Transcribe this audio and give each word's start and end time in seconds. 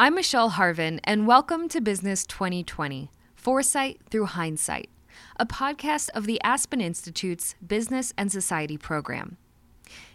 I'm 0.00 0.14
Michelle 0.14 0.50
Harven, 0.50 1.00
and 1.02 1.26
welcome 1.26 1.68
to 1.70 1.80
Business 1.80 2.24
2020 2.24 3.10
Foresight 3.34 4.00
Through 4.08 4.26
Hindsight, 4.26 4.90
a 5.40 5.44
podcast 5.44 6.10
of 6.14 6.24
the 6.24 6.40
Aspen 6.44 6.80
Institute's 6.80 7.56
Business 7.66 8.14
and 8.16 8.30
Society 8.30 8.78
program. 8.78 9.38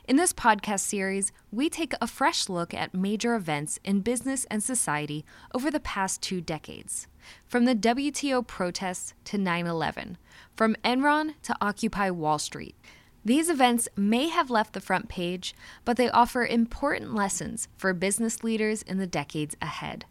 In 0.08 0.16
this 0.16 0.32
podcast 0.32 0.80
series, 0.80 1.34
we 1.52 1.70
take 1.70 1.96
a 2.00 2.08
fresh 2.08 2.48
look 2.48 2.74
at 2.74 2.94
major 2.94 3.36
events 3.36 3.78
in 3.84 4.00
business 4.00 4.46
and 4.46 4.64
society 4.64 5.26
over 5.54 5.70
the 5.70 5.82
past 5.82 6.22
two 6.22 6.40
decades. 6.40 7.08
From 7.46 7.66
the 7.66 7.76
WTO 7.76 8.48
protests 8.48 9.14
to 9.26 9.38
9 9.38 9.68
11, 9.68 10.18
from 10.56 10.78
Enron 10.86 11.34
to 11.42 11.58
Occupy 11.60 12.10
Wall 12.10 12.40
Street. 12.40 12.78
These 13.26 13.50
events 13.50 13.88
may 13.96 14.28
have 14.28 14.50
left 14.50 14.74
the 14.74 14.82
front 14.82 15.08
page, 15.08 15.56
but 15.86 15.96
they 15.96 16.10
offer 16.10 16.46
important 16.46 17.16
lessons 17.16 17.70
for 17.78 17.94
business 17.94 18.44
leaders 18.44 18.82
in 18.82 18.98
the 18.98 19.08
decades 19.08 19.56
ahead. 19.62 20.06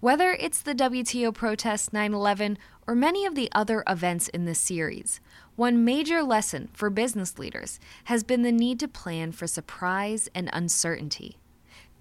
Whether 0.00 0.32
it's 0.32 0.62
the 0.62 0.74
WTO 0.74 1.34
protests 1.34 1.92
9 1.92 2.14
11 2.14 2.56
or 2.86 2.94
many 2.94 3.26
of 3.26 3.34
the 3.34 3.50
other 3.52 3.82
events 3.86 4.28
in 4.28 4.44
this 4.44 4.60
series, 4.60 5.20
one 5.56 5.84
major 5.84 6.22
lesson 6.22 6.68
for 6.72 6.88
business 6.88 7.38
leaders 7.38 7.80
has 8.04 8.22
been 8.22 8.42
the 8.42 8.52
need 8.52 8.78
to 8.80 8.88
plan 8.88 9.32
for 9.32 9.46
surprise 9.46 10.28
and 10.34 10.48
uncertainty. 10.52 11.36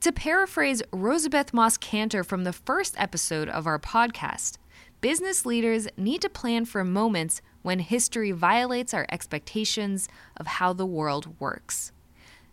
To 0.01 0.11
paraphrase 0.11 0.83
Rosabeth 0.93 1.53
Moss 1.53 1.75
Kanter 1.77 2.23
from 2.23 2.43
the 2.43 2.53
first 2.53 2.93
episode 2.99 3.49
of 3.49 3.65
our 3.65 3.79
podcast, 3.79 4.57
business 5.01 5.43
leaders 5.43 5.87
need 5.97 6.21
to 6.21 6.29
plan 6.29 6.65
for 6.65 6.83
moments 6.83 7.41
when 7.67 7.79
history 7.79 8.31
violates 8.31 8.93
our 8.93 9.05
expectations 9.11 10.07
of 10.37 10.47
how 10.47 10.71
the 10.71 10.85
world 10.85 11.37
works. 11.37 11.91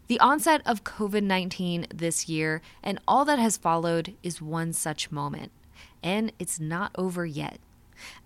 The 0.08 0.18
onset 0.18 0.60
of 0.66 0.82
COVID 0.82 1.22
19 1.22 1.86
this 1.94 2.28
year 2.28 2.60
and 2.82 2.98
all 3.06 3.24
that 3.26 3.38
has 3.38 3.56
followed 3.56 4.16
is 4.24 4.42
one 4.42 4.72
such 4.72 5.12
moment, 5.12 5.52
and 6.02 6.32
it's 6.40 6.58
not 6.58 6.90
over 6.98 7.24
yet. 7.24 7.60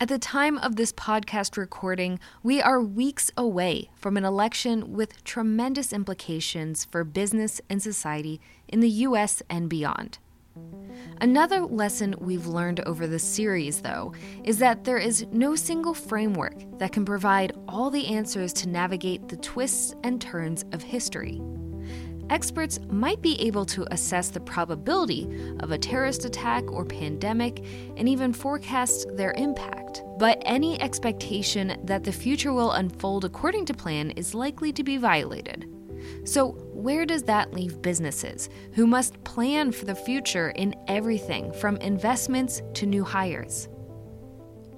At 0.00 0.08
the 0.08 0.18
time 0.18 0.56
of 0.56 0.76
this 0.76 0.94
podcast 0.94 1.58
recording, 1.58 2.20
we 2.42 2.62
are 2.62 2.80
weeks 2.80 3.30
away 3.36 3.90
from 3.94 4.16
an 4.16 4.24
election 4.24 4.94
with 4.94 5.22
tremendous 5.24 5.92
implications 5.92 6.86
for 6.86 7.04
business 7.04 7.60
and 7.68 7.82
society 7.82 8.40
in 8.66 8.80
the 8.80 8.88
US 8.88 9.42
and 9.50 9.68
beyond. 9.68 10.16
Another 11.20 11.60
lesson 11.60 12.14
we've 12.20 12.46
learned 12.46 12.80
over 12.80 13.06
this 13.06 13.24
series, 13.24 13.80
though, 13.80 14.12
is 14.44 14.58
that 14.58 14.84
there 14.84 14.98
is 14.98 15.26
no 15.32 15.56
single 15.56 15.94
framework 15.94 16.54
that 16.78 16.92
can 16.92 17.04
provide 17.04 17.52
all 17.66 17.90
the 17.90 18.06
answers 18.06 18.52
to 18.54 18.68
navigate 18.68 19.28
the 19.28 19.36
twists 19.36 19.94
and 20.04 20.20
turns 20.20 20.64
of 20.72 20.82
history 20.82 21.40
experts 22.30 22.78
might 22.90 23.20
be 23.22 23.40
able 23.40 23.64
to 23.64 23.86
assess 23.92 24.28
the 24.28 24.40
probability 24.40 25.28
of 25.60 25.70
a 25.70 25.78
terrorist 25.78 26.24
attack 26.24 26.70
or 26.70 26.84
pandemic 26.84 27.64
and 27.96 28.08
even 28.08 28.32
forecast 28.32 29.06
their 29.16 29.32
impact. 29.32 30.02
But 30.18 30.42
any 30.44 30.80
expectation 30.80 31.78
that 31.84 32.04
the 32.04 32.12
future 32.12 32.52
will 32.52 32.72
unfold 32.72 33.24
according 33.24 33.66
to 33.66 33.74
plan 33.74 34.10
is 34.12 34.34
likely 34.34 34.72
to 34.72 34.84
be 34.84 34.96
violated. 34.96 35.66
So, 36.24 36.52
where 36.72 37.06
does 37.06 37.22
that 37.24 37.52
leave 37.52 37.82
businesses 37.82 38.48
who 38.72 38.86
must 38.86 39.22
plan 39.24 39.72
for 39.72 39.84
the 39.84 39.94
future 39.94 40.50
in 40.50 40.74
everything 40.86 41.52
from 41.52 41.76
investments 41.78 42.62
to 42.74 42.86
new 42.86 43.04
hires? 43.04 43.68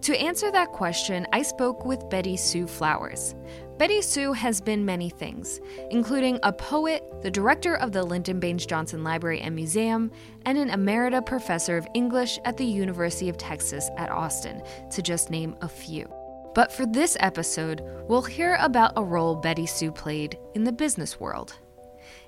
To 0.02 0.16
answer 0.16 0.50
that 0.50 0.72
question, 0.72 1.26
I 1.32 1.42
spoke 1.42 1.84
with 1.84 2.08
Betty 2.08 2.36
Sue 2.36 2.66
Flowers. 2.66 3.34
Betty 3.78 4.00
Sue 4.00 4.32
has 4.32 4.60
been 4.60 4.84
many 4.84 5.10
things, 5.10 5.60
including 5.90 6.38
a 6.42 6.52
poet, 6.52 7.02
the 7.22 7.30
director 7.30 7.76
of 7.76 7.92
the 7.92 8.02
Lyndon 8.02 8.40
Baines 8.40 8.64
Johnson 8.64 9.04
Library 9.04 9.40
and 9.40 9.54
Museum, 9.54 10.10
and 10.46 10.56
an 10.56 10.70
emerita 10.70 11.24
professor 11.24 11.76
of 11.76 11.86
English 11.94 12.38
at 12.46 12.56
the 12.56 12.64
University 12.64 13.28
of 13.28 13.36
Texas 13.36 13.90
at 13.98 14.10
Austin, 14.10 14.62
to 14.90 15.02
just 15.02 15.30
name 15.30 15.54
a 15.60 15.68
few. 15.68 16.06
But 16.54 16.72
for 16.72 16.84
this 16.84 17.16
episode, 17.20 17.82
we'll 18.08 18.22
hear 18.22 18.56
about 18.60 18.94
a 18.96 19.04
role 19.04 19.36
Betty 19.36 19.66
Sue 19.66 19.92
played 19.92 20.36
in 20.54 20.64
the 20.64 20.72
business 20.72 21.20
world. 21.20 21.56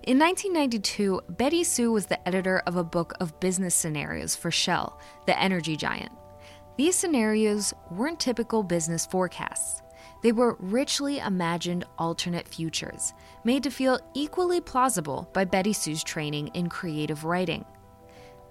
In 0.05 0.19
1992, 0.19 1.23
Betty 1.31 1.65
Sue 1.65 1.91
was 1.91 2.07
the 2.07 2.27
editor 2.27 2.63
of 2.67 2.77
a 2.77 2.85
book 2.85 3.15
of 3.21 3.39
business 3.41 3.75
scenarios 3.75 4.37
for 4.37 4.51
Shell, 4.51 5.01
the 5.27 5.39
energy 5.41 5.77
giant. 5.77 6.13
These 6.77 6.95
scenarios 6.95 7.75
weren't 7.91 8.21
typical 8.21 8.63
business 8.63 9.07
forecasts. 9.07 9.83
They 10.23 10.31
were 10.33 10.57
richly 10.61 11.19
imagined 11.19 11.85
alternate 11.99 12.47
futures, 12.47 13.13
made 13.45 13.65
to 13.65 13.71
feel 13.71 13.99
equally 14.15 14.61
plausible 14.61 15.29
by 15.33 15.45
Betty 15.45 15.73
Sue's 15.73 16.05
training 16.05 16.49
in 16.49 16.69
creative 16.69 17.25
writing. 17.25 17.65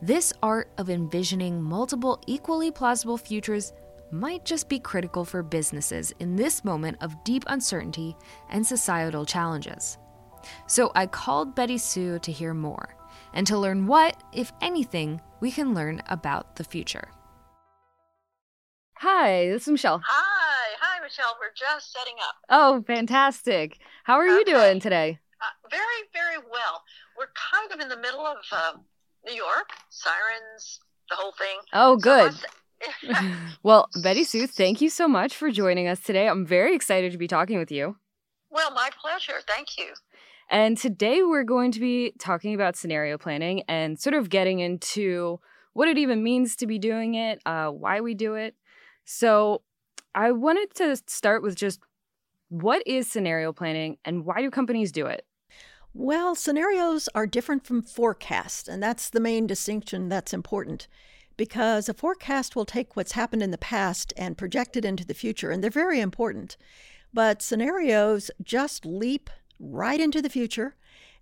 This 0.01 0.33
art 0.43 0.71
of 0.77 0.89
envisioning 0.89 1.61
multiple 1.61 2.21
equally 2.27 2.71
plausible 2.71 3.17
futures 3.17 3.71
might 4.11 4.45
just 4.45 4.69
be 4.69 4.79
critical 4.79 5.25
for 5.25 5.43
businesses 5.43 6.13
in 6.19 6.35
this 6.35 6.63
moment 6.63 6.97
of 7.01 7.23
deep 7.23 7.43
uncertainty 7.47 8.15
and 8.49 8.65
societal 8.65 9.25
challenges. 9.25 9.97
So 10.67 10.91
I 10.95 11.05
called 11.05 11.55
Betty 11.55 11.77
Sue 11.77 12.19
to 12.19 12.31
hear 12.31 12.53
more 12.53 12.95
and 13.33 13.47
to 13.47 13.57
learn 13.57 13.87
what, 13.87 14.21
if 14.33 14.51
anything, 14.61 15.21
we 15.39 15.51
can 15.51 15.73
learn 15.73 16.01
about 16.09 16.55
the 16.55 16.63
future. 16.63 17.09
Hi, 18.97 19.47
this 19.47 19.63
is 19.63 19.67
Michelle. 19.69 20.01
Hi. 20.05 20.75
Hi, 20.79 21.01
Michelle. 21.01 21.35
We're 21.39 21.53
just 21.55 21.91
setting 21.91 22.15
up. 22.27 22.35
Oh, 22.49 22.83
fantastic. 22.85 23.79
How 24.03 24.15
are 24.15 24.25
okay. 24.25 24.33
you 24.33 24.45
doing 24.45 24.79
today? 24.79 25.19
Uh, 25.41 25.69
very, 25.69 25.81
very 26.13 26.37
well. 26.51 26.83
We're 27.17 27.31
kind 27.33 27.71
of 27.71 27.79
in 27.79 27.89
the 27.89 27.97
middle 27.97 28.25
of 28.25 28.37
uh, 28.51 28.73
New 29.25 29.33
York, 29.33 29.71
sirens, 29.89 30.79
the 31.09 31.15
whole 31.15 31.31
thing. 31.31 31.57
Oh, 31.73 31.97
good. 31.97 32.33
So 32.33 32.47
well, 33.63 33.89
Betty 34.01 34.23
Sue, 34.23 34.47
thank 34.47 34.81
you 34.81 34.89
so 34.89 35.07
much 35.07 35.35
for 35.35 35.51
joining 35.51 35.87
us 35.87 35.99
today. 35.99 36.27
I'm 36.27 36.45
very 36.45 36.75
excited 36.75 37.11
to 37.11 37.17
be 37.17 37.27
talking 37.27 37.57
with 37.57 37.71
you. 37.71 37.97
Well, 38.49 38.71
my 38.71 38.89
pleasure. 39.01 39.41
Thank 39.47 39.77
you. 39.77 39.93
And 40.49 40.77
today 40.77 41.23
we're 41.23 41.43
going 41.43 41.71
to 41.71 41.79
be 41.79 42.13
talking 42.19 42.53
about 42.53 42.75
scenario 42.75 43.17
planning 43.17 43.63
and 43.67 43.99
sort 43.99 44.13
of 44.13 44.29
getting 44.29 44.59
into 44.59 45.39
what 45.73 45.87
it 45.87 45.97
even 45.97 46.23
means 46.23 46.57
to 46.57 46.67
be 46.67 46.77
doing 46.77 47.15
it, 47.15 47.39
uh, 47.45 47.69
why 47.69 48.01
we 48.01 48.13
do 48.13 48.35
it. 48.35 48.55
So, 49.05 49.61
I 50.13 50.31
wanted 50.31 50.73
to 50.75 50.97
start 51.07 51.41
with 51.41 51.55
just 51.55 51.79
what 52.49 52.85
is 52.85 53.09
scenario 53.09 53.53
planning 53.53 53.97
and 54.03 54.25
why 54.25 54.41
do 54.41 54.51
companies 54.51 54.91
do 54.91 55.05
it? 55.05 55.25
Well, 55.93 56.35
scenarios 56.35 57.07
are 57.15 57.25
different 57.25 57.65
from 57.65 57.81
forecasts, 57.81 58.67
and 58.67 58.83
that's 58.83 59.09
the 59.09 59.21
main 59.21 59.47
distinction 59.47 60.09
that's 60.09 60.33
important 60.33 60.89
because 61.37 61.89
a 61.89 61.93
forecast 61.93 62.55
will 62.55 62.65
take 62.65 62.95
what's 62.95 63.13
happened 63.13 63.43
in 63.43 63.51
the 63.51 63.57
past 63.57 64.13
and 64.17 64.37
project 64.37 64.77
it 64.77 64.85
into 64.85 65.05
the 65.05 65.13
future, 65.13 65.51
and 65.51 65.63
they're 65.63 65.69
very 65.69 65.99
important. 65.99 66.57
But 67.13 67.41
scenarios 67.41 68.31
just 68.41 68.85
leap 68.85 69.29
right 69.59 69.99
into 69.99 70.21
the 70.21 70.29
future 70.29 70.75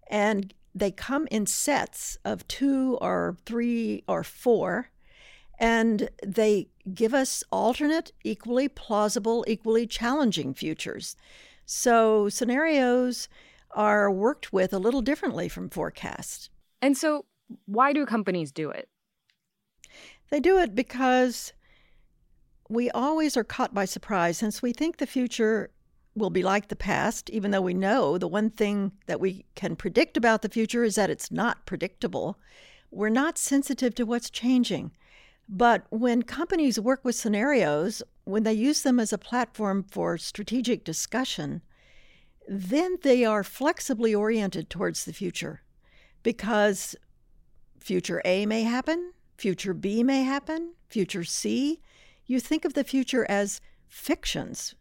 and 0.09 0.53
they 0.73 0.91
come 0.91 1.27
in 1.31 1.45
sets 1.45 2.17
of 2.23 2.47
two 2.47 2.97
or 3.01 3.37
three 3.45 4.03
or 4.07 4.23
four 4.23 4.89
and 5.59 6.09
they 6.25 6.69
give 6.93 7.13
us 7.13 7.43
alternate, 7.51 8.13
equally 8.23 8.69
plausible, 8.69 9.43
equally 9.47 9.85
challenging 9.85 10.53
futures. 10.53 11.17
So 11.65 12.29
scenarios 12.29 13.27
are 13.71 14.09
worked 14.09 14.53
with 14.53 14.73
a 14.73 14.79
little 14.79 15.01
differently 15.01 15.49
from 15.49 15.69
forecasts. 15.69 16.49
And 16.81 16.97
so, 16.97 17.25
why 17.65 17.93
do 17.93 18.05
companies 18.05 18.51
do 18.51 18.69
it? 18.69 18.87
They 20.29 20.39
do 20.39 20.57
it 20.59 20.75
because 20.75 21.53
we 22.69 22.89
always 22.91 23.35
are 23.35 23.43
caught 23.43 23.73
by 23.73 23.85
surprise 23.85 24.37
since 24.37 24.61
we 24.61 24.71
think 24.71 24.97
the 24.97 25.07
future 25.07 25.71
will 26.15 26.29
be 26.29 26.43
like 26.43 26.67
the 26.67 26.75
past, 26.75 27.29
even 27.29 27.51
though 27.51 27.61
we 27.61 27.73
know 27.73 28.17
the 28.17 28.27
one 28.27 28.49
thing 28.49 28.91
that 29.07 29.19
we 29.19 29.45
can 29.55 29.75
predict 29.75 30.17
about 30.17 30.41
the 30.41 30.49
future 30.49 30.83
is 30.83 30.95
that 30.95 31.09
it's 31.09 31.31
not 31.31 31.65
predictable. 31.65 32.37
We're 32.91 33.09
not 33.09 33.37
sensitive 33.37 33.95
to 33.95 34.05
what's 34.05 34.29
changing. 34.29 34.91
But 35.47 35.85
when 35.89 36.21
companies 36.23 36.79
work 36.79 37.03
with 37.03 37.15
scenarios, 37.15 38.03
when 38.25 38.43
they 38.43 38.53
use 38.53 38.83
them 38.83 38.99
as 38.99 39.11
a 39.11 39.17
platform 39.17 39.83
for 39.89 40.17
strategic 40.17 40.83
discussion, 40.83 41.61
then 42.47 42.97
they 43.01 43.25
are 43.25 43.43
flexibly 43.43 44.13
oriented 44.13 44.69
towards 44.69 45.05
the 45.05 45.13
future 45.13 45.61
because 46.21 46.95
future 47.79 48.21
A 48.25 48.45
may 48.45 48.63
happen, 48.63 49.13
future 49.39 49.73
B 49.73 50.03
may 50.03 50.23
happen, 50.23 50.73
future 50.87 51.23
C. 51.23 51.79
You 52.25 52.39
think 52.39 52.65
of 52.65 52.73
the 52.73 52.83
future 52.83 53.25
as 53.29 53.61
fictions 53.87 54.75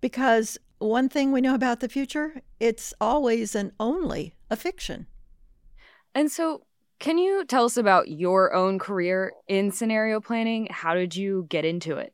because 0.00 0.58
one 0.78 1.08
thing 1.08 1.32
we 1.32 1.40
know 1.40 1.54
about 1.54 1.80
the 1.80 1.88
future, 1.88 2.42
it's 2.60 2.92
always 3.00 3.54
and 3.54 3.72
only 3.80 4.34
a 4.50 4.56
fiction. 4.56 5.06
And 6.14 6.30
so 6.30 6.66
can 6.98 7.18
you 7.18 7.44
tell 7.44 7.64
us 7.64 7.76
about 7.76 8.08
your 8.08 8.52
own 8.52 8.78
career 8.78 9.32
in 9.48 9.72
scenario 9.72 10.20
planning? 10.20 10.68
How 10.70 10.94
did 10.94 11.16
you 11.16 11.46
get 11.48 11.64
into 11.64 11.96
it? 11.96 12.12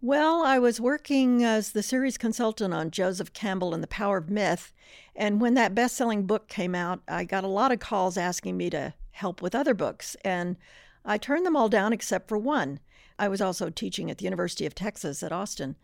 Well, 0.00 0.42
I 0.42 0.58
was 0.58 0.80
working 0.80 1.44
as 1.44 1.72
the 1.72 1.82
series 1.82 2.18
consultant 2.18 2.74
on 2.74 2.90
Joseph 2.90 3.32
Campbell 3.32 3.72
and 3.72 3.82
the 3.82 3.86
Power 3.86 4.18
of 4.18 4.28
Myth. 4.28 4.72
And 5.16 5.40
when 5.40 5.54
that 5.54 5.74
best 5.74 5.96
selling 5.96 6.26
book 6.26 6.48
came 6.48 6.74
out, 6.74 7.00
I 7.08 7.24
got 7.24 7.44
a 7.44 7.48
lot 7.48 7.72
of 7.72 7.78
calls 7.78 8.18
asking 8.18 8.56
me 8.58 8.68
to 8.70 8.92
help 9.14 9.40
with 9.40 9.54
other 9.54 9.74
books. 9.74 10.16
And 10.24 10.56
I 11.04 11.18
turned 11.18 11.46
them 11.46 11.56
all 11.56 11.68
down 11.68 11.92
except 11.92 12.28
for 12.28 12.38
one. 12.38 12.80
I 13.18 13.28
was 13.28 13.40
also 13.40 13.70
teaching 13.70 14.10
at 14.10 14.18
the 14.18 14.24
University 14.24 14.66
of 14.66 14.74
Texas 14.74 15.22
at 15.22 15.32
Austin. 15.32 15.76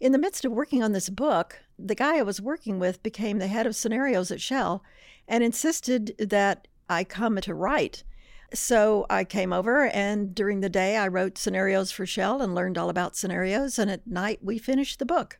In 0.00 0.12
the 0.12 0.18
midst 0.18 0.44
of 0.44 0.52
working 0.52 0.82
on 0.82 0.92
this 0.92 1.10
book, 1.10 1.60
the 1.78 1.94
guy 1.94 2.18
I 2.18 2.22
was 2.22 2.40
working 2.40 2.78
with 2.78 3.02
became 3.02 3.38
the 3.38 3.48
head 3.48 3.66
of 3.66 3.76
scenarios 3.76 4.30
at 4.30 4.40
Shell 4.40 4.82
and 5.28 5.44
insisted 5.44 6.14
that 6.18 6.68
I 6.88 7.04
come 7.04 7.36
to 7.36 7.54
write. 7.54 8.02
So 8.52 9.06
I 9.08 9.24
came 9.24 9.52
over, 9.52 9.86
and 9.86 10.34
during 10.34 10.60
the 10.60 10.68
day, 10.68 10.96
I 10.96 11.06
wrote 11.06 11.38
scenarios 11.38 11.92
for 11.92 12.06
Shell 12.06 12.42
and 12.42 12.54
learned 12.54 12.78
all 12.78 12.88
about 12.88 13.14
scenarios. 13.14 13.78
And 13.78 13.90
at 13.90 14.06
night, 14.06 14.40
we 14.42 14.58
finished 14.58 14.98
the 14.98 15.06
book. 15.06 15.38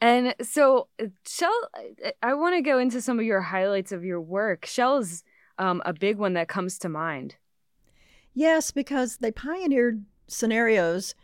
And 0.00 0.34
so, 0.42 0.88
Shell, 1.26 1.68
I 2.22 2.34
want 2.34 2.56
to 2.56 2.62
go 2.62 2.78
into 2.78 3.00
some 3.00 3.18
of 3.18 3.24
your 3.24 3.42
highlights 3.42 3.92
of 3.92 4.04
your 4.04 4.20
work. 4.20 4.64
Shell's 4.64 5.22
um, 5.58 5.82
a 5.84 5.92
big 5.92 6.18
one 6.18 6.34
that 6.34 6.48
comes 6.48 6.78
to 6.78 6.88
mind. 6.88 7.36
Yes, 8.34 8.70
because 8.70 9.16
they 9.16 9.32
pioneered 9.32 10.04
scenarios 10.26 11.14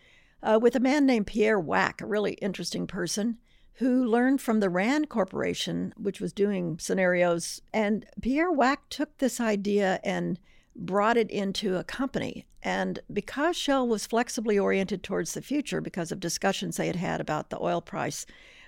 uh, 0.42 0.58
with 0.60 0.76
a 0.76 0.80
man 0.80 1.06
named 1.06 1.26
Pierre 1.26 1.60
Wack, 1.60 2.00
a 2.00 2.06
really 2.06 2.34
interesting 2.34 2.86
person 2.86 3.38
who 3.78 4.04
learned 4.04 4.40
from 4.40 4.60
the 4.60 4.70
Rand 4.70 5.08
Corporation, 5.08 5.92
which 5.96 6.20
was 6.20 6.32
doing 6.32 6.78
scenarios. 6.78 7.60
And 7.72 8.06
Pierre 8.20 8.52
Wack 8.52 8.88
took 8.88 9.18
this 9.18 9.40
idea 9.40 10.00
and 10.04 10.38
brought 10.76 11.16
it 11.16 11.30
into 11.30 11.76
a 11.76 11.84
company. 11.84 12.46
And 12.62 13.00
because 13.12 13.56
Shell 13.56 13.88
was 13.88 14.06
flexibly 14.06 14.58
oriented 14.58 15.02
towards 15.02 15.34
the 15.34 15.42
future, 15.42 15.80
because 15.80 16.12
of 16.12 16.20
discussions 16.20 16.76
they 16.76 16.86
had 16.86 16.96
had 16.96 17.20
about 17.20 17.50
the 17.50 17.60
oil 17.60 17.80
price 17.80 18.26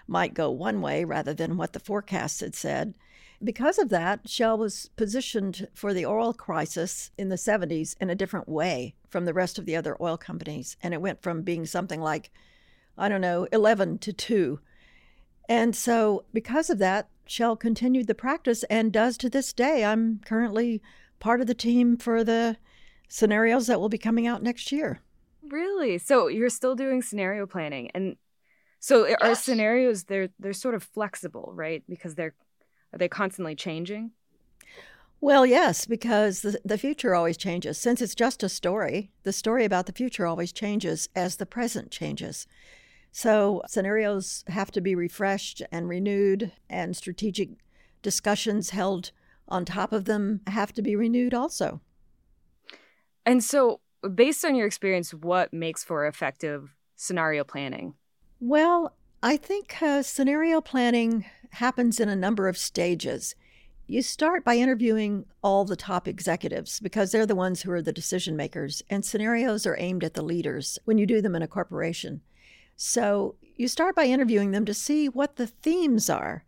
might 0.08 0.34
go 0.34 0.50
one 0.50 0.80
way 0.80 1.04
rather 1.04 1.34
than 1.34 1.56
what 1.56 1.72
the 1.72 1.80
forecasts 1.80 2.40
had 2.40 2.54
said, 2.54 2.94
because 3.42 3.78
of 3.78 3.88
that, 3.90 4.28
Shell 4.28 4.58
was 4.58 4.90
positioned 4.96 5.68
for 5.74 5.92
the 5.92 6.06
oil 6.06 6.32
crisis 6.32 7.10
in 7.18 7.28
the 7.28 7.36
70s 7.36 7.96
in 8.00 8.10
a 8.10 8.14
different 8.14 8.48
way 8.48 8.94
from 9.08 9.24
the 9.24 9.34
rest 9.34 9.58
of 9.58 9.66
the 9.66 9.76
other 9.76 9.96
oil 10.00 10.16
companies. 10.16 10.76
And 10.82 10.94
it 10.94 11.00
went 11.00 11.22
from 11.22 11.42
being 11.42 11.66
something 11.66 12.00
like, 12.00 12.30
I 12.96 13.08
don't 13.08 13.20
know, 13.20 13.46
11 13.52 13.98
to 13.98 14.12
2. 14.12 14.60
And 15.48 15.76
so, 15.76 16.24
because 16.32 16.70
of 16.70 16.78
that, 16.78 17.08
Shell 17.26 17.56
continued 17.56 18.06
the 18.06 18.14
practice 18.14 18.62
and 18.64 18.92
does 18.92 19.16
to 19.18 19.30
this 19.30 19.52
day. 19.52 19.84
I'm 19.84 20.20
currently 20.24 20.82
part 21.18 21.40
of 21.40 21.46
the 21.46 21.54
team 21.54 21.96
for 21.96 22.24
the 22.24 22.56
scenarios 23.08 23.66
that 23.66 23.80
will 23.80 23.88
be 23.88 23.98
coming 23.98 24.26
out 24.26 24.42
next 24.42 24.72
year. 24.72 25.00
Really? 25.42 25.98
So 25.98 26.28
you're 26.28 26.50
still 26.50 26.74
doing 26.74 27.02
scenario 27.02 27.46
planning 27.46 27.90
and 27.94 28.16
so 28.78 29.06
yes. 29.06 29.18
are 29.20 29.34
scenarios 29.34 30.04
they're 30.04 30.28
they're 30.38 30.52
sort 30.52 30.74
of 30.74 30.82
flexible, 30.82 31.52
right? 31.54 31.82
Because 31.88 32.14
they're 32.14 32.34
are 32.96 32.98
they 32.98 33.08
constantly 33.08 33.54
changing? 33.54 34.10
Well, 35.20 35.44
yes, 35.44 35.84
because 35.84 36.40
the, 36.40 36.58
the 36.64 36.78
future 36.78 37.14
always 37.14 37.36
changes. 37.36 37.76
Since 37.76 38.00
it's 38.00 38.14
just 38.14 38.42
a 38.42 38.48
story, 38.48 39.10
the 39.22 39.34
story 39.34 39.66
about 39.66 39.84
the 39.84 39.92
future 39.92 40.26
always 40.26 40.50
changes 40.50 41.10
as 41.14 41.36
the 41.36 41.44
present 41.44 41.90
changes. 41.90 42.46
So 43.12 43.60
scenarios 43.66 44.44
have 44.48 44.70
to 44.72 44.80
be 44.80 44.94
refreshed 44.94 45.60
and 45.70 45.90
renewed, 45.90 46.52
and 46.70 46.96
strategic 46.96 47.50
discussions 48.00 48.70
held 48.70 49.10
on 49.46 49.66
top 49.66 49.92
of 49.92 50.06
them 50.06 50.40
have 50.46 50.72
to 50.72 50.82
be 50.82 50.96
renewed 50.96 51.34
also. 51.34 51.82
And 53.26 53.44
so, 53.44 53.80
based 54.14 54.42
on 54.42 54.54
your 54.54 54.66
experience, 54.66 55.12
what 55.12 55.52
makes 55.52 55.84
for 55.84 56.06
effective 56.06 56.74
scenario 56.94 57.44
planning? 57.44 57.94
Well, 58.40 58.94
I 59.26 59.36
think 59.36 59.82
uh, 59.82 60.04
scenario 60.04 60.60
planning 60.60 61.24
happens 61.50 61.98
in 61.98 62.08
a 62.08 62.14
number 62.14 62.46
of 62.46 62.56
stages. 62.56 63.34
You 63.88 64.00
start 64.00 64.44
by 64.44 64.54
interviewing 64.54 65.26
all 65.42 65.64
the 65.64 65.74
top 65.74 66.06
executives 66.06 66.78
because 66.78 67.10
they're 67.10 67.26
the 67.26 67.34
ones 67.34 67.62
who 67.62 67.72
are 67.72 67.82
the 67.82 67.92
decision 67.92 68.36
makers, 68.36 68.84
and 68.88 69.04
scenarios 69.04 69.66
are 69.66 69.76
aimed 69.80 70.04
at 70.04 70.14
the 70.14 70.22
leaders 70.22 70.78
when 70.84 70.96
you 70.96 71.06
do 71.06 71.20
them 71.20 71.34
in 71.34 71.42
a 71.42 71.48
corporation. 71.48 72.20
So 72.76 73.34
you 73.56 73.66
start 73.66 73.96
by 73.96 74.04
interviewing 74.04 74.52
them 74.52 74.64
to 74.64 74.72
see 74.72 75.08
what 75.08 75.34
the 75.34 75.48
themes 75.48 76.08
are. 76.08 76.44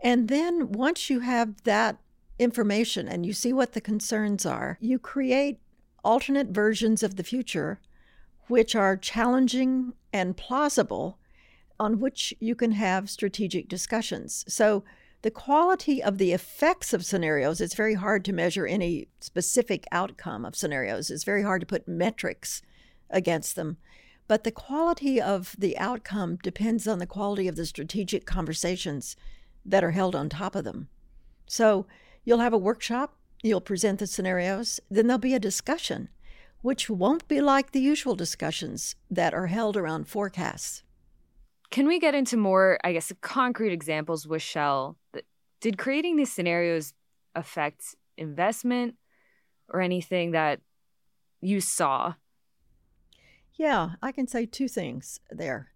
And 0.00 0.28
then 0.28 0.70
once 0.70 1.10
you 1.10 1.18
have 1.20 1.64
that 1.64 1.96
information 2.38 3.08
and 3.08 3.26
you 3.26 3.32
see 3.32 3.52
what 3.52 3.72
the 3.72 3.80
concerns 3.80 4.46
are, 4.46 4.78
you 4.80 5.00
create 5.00 5.58
alternate 6.04 6.50
versions 6.50 7.02
of 7.02 7.16
the 7.16 7.24
future 7.24 7.80
which 8.46 8.76
are 8.76 8.96
challenging 8.96 9.94
and 10.12 10.36
plausible 10.36 11.18
on 11.80 11.98
which 11.98 12.32
you 12.38 12.54
can 12.54 12.72
have 12.72 13.10
strategic 13.10 13.68
discussions. 13.68 14.44
So 14.46 14.84
the 15.22 15.32
quality 15.32 16.00
of 16.00 16.18
the 16.18 16.32
effects 16.32 16.92
of 16.92 17.04
scenarios, 17.04 17.60
it's 17.60 17.74
very 17.74 17.94
hard 17.94 18.24
to 18.26 18.32
measure 18.32 18.66
any 18.66 19.08
specific 19.20 19.84
outcome 19.90 20.44
of 20.44 20.54
scenarios. 20.54 21.10
It's 21.10 21.24
very 21.24 21.42
hard 21.42 21.60
to 21.62 21.66
put 21.66 21.88
metrics 21.88 22.62
against 23.10 23.56
them. 23.56 23.78
But 24.28 24.44
the 24.44 24.52
quality 24.52 25.20
of 25.20 25.56
the 25.58 25.76
outcome 25.76 26.36
depends 26.36 26.86
on 26.86 27.00
the 27.00 27.06
quality 27.06 27.48
of 27.48 27.56
the 27.56 27.66
strategic 27.66 28.26
conversations 28.26 29.16
that 29.64 29.82
are 29.82 29.90
held 29.90 30.14
on 30.14 30.28
top 30.28 30.54
of 30.54 30.62
them. 30.62 30.88
So 31.48 31.86
You'll 32.24 32.40
have 32.40 32.52
a 32.52 32.58
workshop, 32.58 33.16
you'll 33.42 33.60
present 33.60 33.98
the 33.98 34.06
scenarios, 34.06 34.78
then 34.90 35.06
there'll 35.06 35.18
be 35.18 35.34
a 35.34 35.40
discussion, 35.40 36.10
which 36.60 36.90
won't 36.90 37.26
be 37.28 37.40
like 37.40 37.72
the 37.72 37.80
usual 37.80 38.14
discussions 38.14 38.94
that 39.10 39.32
are 39.32 39.46
held 39.46 39.76
around 39.76 40.06
forecasts. 40.06 40.82
Can 41.70 41.86
we 41.86 42.00
get 42.00 42.14
into 42.14 42.36
more, 42.36 42.78
I 42.82 42.92
guess, 42.92 43.12
concrete 43.20 43.72
examples 43.72 44.26
with 44.26 44.42
Shell? 44.42 44.96
Did 45.60 45.78
creating 45.78 46.16
these 46.16 46.32
scenarios 46.32 46.94
affect 47.34 47.94
investment 48.16 48.96
or 49.68 49.80
anything 49.80 50.32
that 50.32 50.60
you 51.40 51.60
saw? 51.60 52.14
Yeah, 53.54 53.90
I 54.02 54.10
can 54.10 54.26
say 54.26 54.46
two 54.46 54.68
things 54.68 55.20
there 55.30 55.72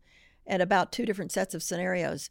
and 0.47 0.63
about 0.63 0.91
two 0.91 1.07
different 1.07 1.33
sets 1.33 1.55
of 1.55 1.63
scenarios. 1.63 2.31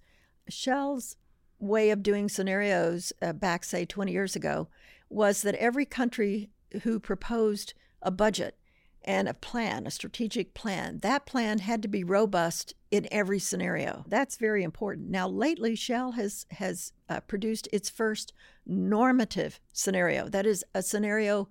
Shell's 0.49 1.15
way 1.59 1.89
of 1.89 2.03
doing 2.03 2.27
scenarios 2.27 3.13
uh, 3.21 3.33
back, 3.33 3.63
say, 3.63 3.85
20 3.85 4.11
years 4.11 4.35
ago 4.35 4.67
was 5.09 5.41
that 5.43 5.55
every 5.55 5.85
country 5.85 6.49
who 6.81 6.99
proposed 6.99 7.73
a 8.01 8.11
budget 8.11 8.57
and 9.05 9.27
a 9.27 9.33
plan, 9.33 9.85
a 9.85 9.91
strategic 9.91 10.53
plan, 10.53 10.99
that 10.99 11.25
plan 11.25 11.59
had 11.59 11.81
to 11.81 11.87
be 11.87 12.03
robust 12.03 12.73
in 12.91 13.07
every 13.11 13.39
scenario. 13.39 14.05
That's 14.07 14.37
very 14.37 14.63
important. 14.63 15.09
Now, 15.09 15.27
lately, 15.27 15.75
Shell 15.75 16.11
has 16.13 16.45
has 16.51 16.93
uh, 17.09 17.21
produced 17.21 17.67
its 17.73 17.89
first 17.89 18.33
normative 18.65 19.59
scenario. 19.71 20.29
That 20.29 20.45
is 20.45 20.63
a 20.73 20.83
scenario 20.83 21.49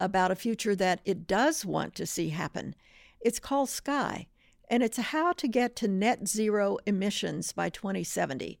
about 0.00 0.30
a 0.30 0.36
future 0.36 0.74
that 0.76 1.00
it 1.04 1.26
does 1.26 1.64
want 1.64 1.94
to 1.96 2.06
see 2.06 2.30
happen. 2.30 2.74
It's 3.20 3.38
called 3.38 3.68
Sky, 3.68 4.26
and 4.68 4.82
it's 4.82 4.96
how 4.96 5.32
to 5.32 5.48
get 5.48 5.76
to 5.76 5.88
net 5.88 6.26
zero 6.26 6.78
emissions 6.86 7.52
by 7.52 7.68
2070. 7.68 8.58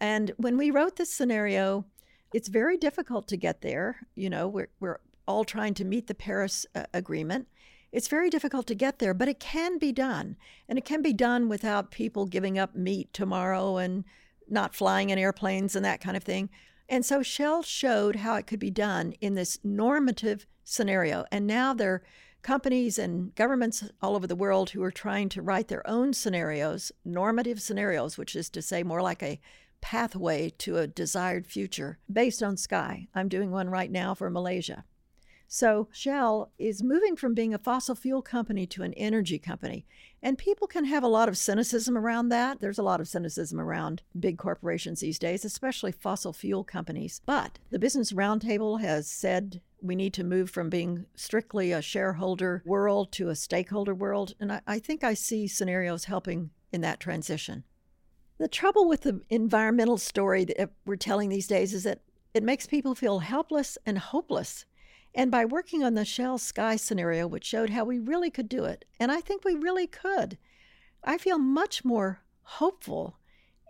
And 0.00 0.32
when 0.36 0.56
we 0.58 0.70
wrote 0.70 0.96
this 0.96 1.12
scenario, 1.12 1.86
it's 2.34 2.48
very 2.48 2.76
difficult 2.76 3.28
to 3.28 3.36
get 3.36 3.62
there. 3.62 4.06
You 4.14 4.28
know, 4.28 4.48
we're, 4.48 4.68
we're 4.80 5.00
all 5.26 5.44
trying 5.44 5.74
to 5.74 5.84
meet 5.84 6.06
the 6.06 6.14
Paris 6.14 6.66
uh, 6.74 6.84
Agreement. 6.92 7.48
It's 7.96 8.08
very 8.08 8.28
difficult 8.28 8.66
to 8.66 8.74
get 8.74 8.98
there, 8.98 9.14
but 9.14 9.26
it 9.26 9.40
can 9.40 9.78
be 9.78 9.90
done. 9.90 10.36
And 10.68 10.76
it 10.76 10.84
can 10.84 11.00
be 11.00 11.14
done 11.14 11.48
without 11.48 11.90
people 11.90 12.26
giving 12.26 12.58
up 12.58 12.74
meat 12.74 13.10
tomorrow 13.14 13.78
and 13.78 14.04
not 14.50 14.74
flying 14.74 15.08
in 15.08 15.18
airplanes 15.18 15.74
and 15.74 15.82
that 15.86 16.02
kind 16.02 16.14
of 16.14 16.22
thing. 16.22 16.50
And 16.90 17.06
so 17.06 17.22
Shell 17.22 17.62
showed 17.62 18.16
how 18.16 18.34
it 18.34 18.46
could 18.46 18.58
be 18.58 18.70
done 18.70 19.14
in 19.22 19.34
this 19.34 19.58
normative 19.64 20.46
scenario. 20.62 21.24
And 21.32 21.46
now 21.46 21.72
there 21.72 21.94
are 21.94 22.02
companies 22.42 22.98
and 22.98 23.34
governments 23.34 23.82
all 24.02 24.14
over 24.14 24.26
the 24.26 24.36
world 24.36 24.68
who 24.70 24.82
are 24.82 24.90
trying 24.90 25.30
to 25.30 25.40
write 25.40 25.68
their 25.68 25.88
own 25.88 26.12
scenarios, 26.12 26.92
normative 27.02 27.62
scenarios, 27.62 28.18
which 28.18 28.36
is 28.36 28.50
to 28.50 28.60
say 28.60 28.82
more 28.82 29.00
like 29.00 29.22
a 29.22 29.40
pathway 29.80 30.50
to 30.58 30.76
a 30.76 30.86
desired 30.86 31.46
future 31.46 31.98
based 32.12 32.42
on 32.42 32.58
Sky. 32.58 33.08
I'm 33.14 33.28
doing 33.30 33.50
one 33.50 33.70
right 33.70 33.90
now 33.90 34.12
for 34.12 34.28
Malaysia. 34.28 34.84
So, 35.48 35.88
Shell 35.92 36.50
is 36.58 36.82
moving 36.82 37.14
from 37.14 37.34
being 37.34 37.54
a 37.54 37.58
fossil 37.58 37.94
fuel 37.94 38.20
company 38.20 38.66
to 38.66 38.82
an 38.82 38.92
energy 38.94 39.38
company. 39.38 39.86
And 40.22 40.36
people 40.36 40.66
can 40.66 40.84
have 40.86 41.04
a 41.04 41.08
lot 41.08 41.28
of 41.28 41.38
cynicism 41.38 41.96
around 41.96 42.30
that. 42.30 42.60
There's 42.60 42.78
a 42.78 42.82
lot 42.82 43.00
of 43.00 43.06
cynicism 43.06 43.60
around 43.60 44.02
big 44.18 44.38
corporations 44.38 45.00
these 45.00 45.18
days, 45.18 45.44
especially 45.44 45.92
fossil 45.92 46.32
fuel 46.32 46.64
companies. 46.64 47.20
But 47.24 47.58
the 47.70 47.78
Business 47.78 48.12
Roundtable 48.12 48.80
has 48.80 49.08
said 49.08 49.60
we 49.80 49.94
need 49.94 50.14
to 50.14 50.24
move 50.24 50.50
from 50.50 50.68
being 50.68 51.06
strictly 51.14 51.70
a 51.70 51.80
shareholder 51.80 52.62
world 52.66 53.12
to 53.12 53.28
a 53.28 53.36
stakeholder 53.36 53.94
world. 53.94 54.34
And 54.40 54.52
I, 54.52 54.60
I 54.66 54.78
think 54.78 55.04
I 55.04 55.14
see 55.14 55.46
scenarios 55.46 56.04
helping 56.04 56.50
in 56.72 56.80
that 56.80 57.00
transition. 57.00 57.64
The 58.38 58.48
trouble 58.48 58.88
with 58.88 59.02
the 59.02 59.20
environmental 59.30 59.96
story 59.96 60.44
that 60.44 60.70
we're 60.84 60.96
telling 60.96 61.28
these 61.28 61.46
days 61.46 61.72
is 61.72 61.84
that 61.84 62.00
it 62.34 62.42
makes 62.42 62.66
people 62.66 62.94
feel 62.94 63.20
helpless 63.20 63.78
and 63.86 63.98
hopeless. 63.98 64.66
And 65.16 65.30
by 65.30 65.46
working 65.46 65.82
on 65.82 65.94
the 65.94 66.04
Shell 66.04 66.36
Sky 66.36 66.76
scenario, 66.76 67.26
which 67.26 67.46
showed 67.46 67.70
how 67.70 67.84
we 67.84 67.98
really 67.98 68.30
could 68.30 68.50
do 68.50 68.64
it, 68.64 68.84
and 69.00 69.10
I 69.10 69.22
think 69.22 69.44
we 69.44 69.54
really 69.54 69.86
could, 69.86 70.36
I 71.02 71.16
feel 71.16 71.38
much 71.38 71.86
more 71.86 72.20
hopeful. 72.42 73.18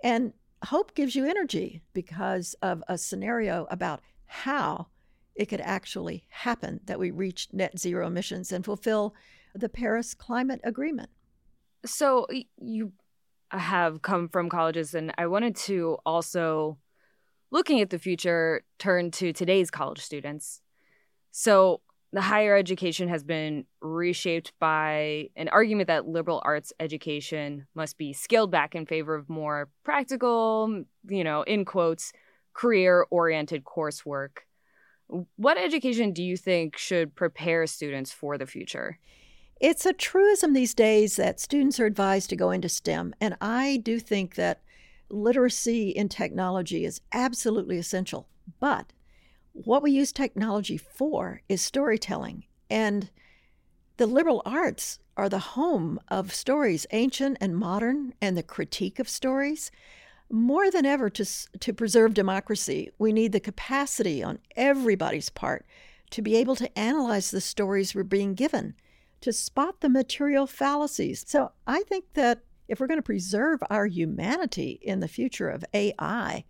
And 0.02 0.32
hope 0.64 0.94
gives 0.94 1.14
you 1.14 1.24
energy 1.24 1.82
because 1.92 2.56
of 2.62 2.82
a 2.88 2.98
scenario 2.98 3.68
about 3.70 4.00
how 4.26 4.88
it 5.36 5.46
could 5.46 5.60
actually 5.60 6.24
happen 6.30 6.80
that 6.86 6.98
we 6.98 7.12
reach 7.12 7.46
net 7.52 7.78
zero 7.78 8.08
emissions 8.08 8.50
and 8.50 8.64
fulfill 8.64 9.14
the 9.54 9.68
Paris 9.68 10.14
Climate 10.14 10.60
Agreement. 10.64 11.10
So 11.84 12.26
you 12.60 12.92
have 13.50 14.02
come 14.02 14.28
from 14.28 14.48
colleges, 14.48 14.94
and 14.94 15.12
I 15.16 15.28
wanted 15.28 15.54
to 15.56 15.98
also, 16.04 16.78
looking 17.52 17.80
at 17.80 17.90
the 17.90 18.00
future, 18.00 18.64
turn 18.80 19.12
to 19.12 19.32
today's 19.32 19.70
college 19.70 20.00
students. 20.00 20.60
So 21.38 21.82
the 22.14 22.22
higher 22.22 22.56
education 22.56 23.08
has 23.10 23.22
been 23.22 23.66
reshaped 23.82 24.54
by 24.58 25.28
an 25.36 25.50
argument 25.50 25.88
that 25.88 26.08
liberal 26.08 26.40
arts 26.46 26.72
education 26.80 27.66
must 27.74 27.98
be 27.98 28.14
scaled 28.14 28.50
back 28.50 28.74
in 28.74 28.86
favor 28.86 29.14
of 29.14 29.28
more 29.28 29.68
practical, 29.84 30.84
you 31.06 31.24
know, 31.24 31.42
in 31.42 31.66
quotes, 31.66 32.14
career 32.54 33.06
oriented 33.10 33.64
coursework. 33.64 34.38
What 35.36 35.58
education 35.58 36.14
do 36.14 36.22
you 36.22 36.38
think 36.38 36.78
should 36.78 37.14
prepare 37.14 37.66
students 37.66 38.10
for 38.10 38.38
the 38.38 38.46
future? 38.46 38.98
It's 39.60 39.84
a 39.84 39.92
truism 39.92 40.54
these 40.54 40.72
days 40.72 41.16
that 41.16 41.38
students 41.38 41.78
are 41.78 41.84
advised 41.84 42.30
to 42.30 42.36
go 42.36 42.50
into 42.50 42.70
STEM. 42.70 43.14
And 43.20 43.36
I 43.42 43.82
do 43.84 44.00
think 44.00 44.36
that 44.36 44.62
literacy 45.10 45.90
in 45.90 46.08
technology 46.08 46.86
is 46.86 47.02
absolutely 47.12 47.76
essential. 47.76 48.26
But 48.58 48.94
what 49.64 49.82
we 49.82 49.90
use 49.90 50.12
technology 50.12 50.76
for 50.76 51.40
is 51.48 51.62
storytelling. 51.62 52.44
And 52.68 53.10
the 53.96 54.06
liberal 54.06 54.42
arts 54.44 54.98
are 55.16 55.30
the 55.30 55.38
home 55.38 55.98
of 56.08 56.34
stories, 56.34 56.86
ancient 56.90 57.38
and 57.40 57.56
modern, 57.56 58.12
and 58.20 58.36
the 58.36 58.42
critique 58.42 58.98
of 58.98 59.08
stories. 59.08 59.70
More 60.30 60.70
than 60.70 60.84
ever, 60.84 61.08
to, 61.10 61.24
to 61.60 61.72
preserve 61.72 62.12
democracy, 62.12 62.90
we 62.98 63.12
need 63.12 63.32
the 63.32 63.40
capacity 63.40 64.22
on 64.22 64.40
everybody's 64.56 65.30
part 65.30 65.64
to 66.10 66.20
be 66.20 66.36
able 66.36 66.56
to 66.56 66.78
analyze 66.78 67.30
the 67.30 67.40
stories 67.40 67.94
we're 67.94 68.02
being 68.02 68.34
given, 68.34 68.74
to 69.22 69.32
spot 69.32 69.80
the 69.80 69.88
material 69.88 70.46
fallacies. 70.46 71.24
So 71.26 71.52
I 71.66 71.82
think 71.84 72.04
that 72.14 72.42
if 72.68 72.78
we're 72.78 72.88
going 72.88 72.98
to 72.98 73.02
preserve 73.02 73.60
our 73.70 73.86
humanity 73.86 74.78
in 74.82 75.00
the 75.00 75.08
future 75.08 75.48
of 75.48 75.64
AI 75.72 76.44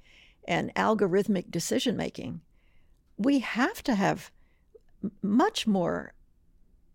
and 0.49 0.75
algorithmic 0.75 1.51
decision 1.51 1.97
making, 1.97 2.41
we 3.17 3.39
have 3.41 3.83
to 3.85 3.95
have 3.95 4.31
much 5.23 5.67
more 5.67 6.13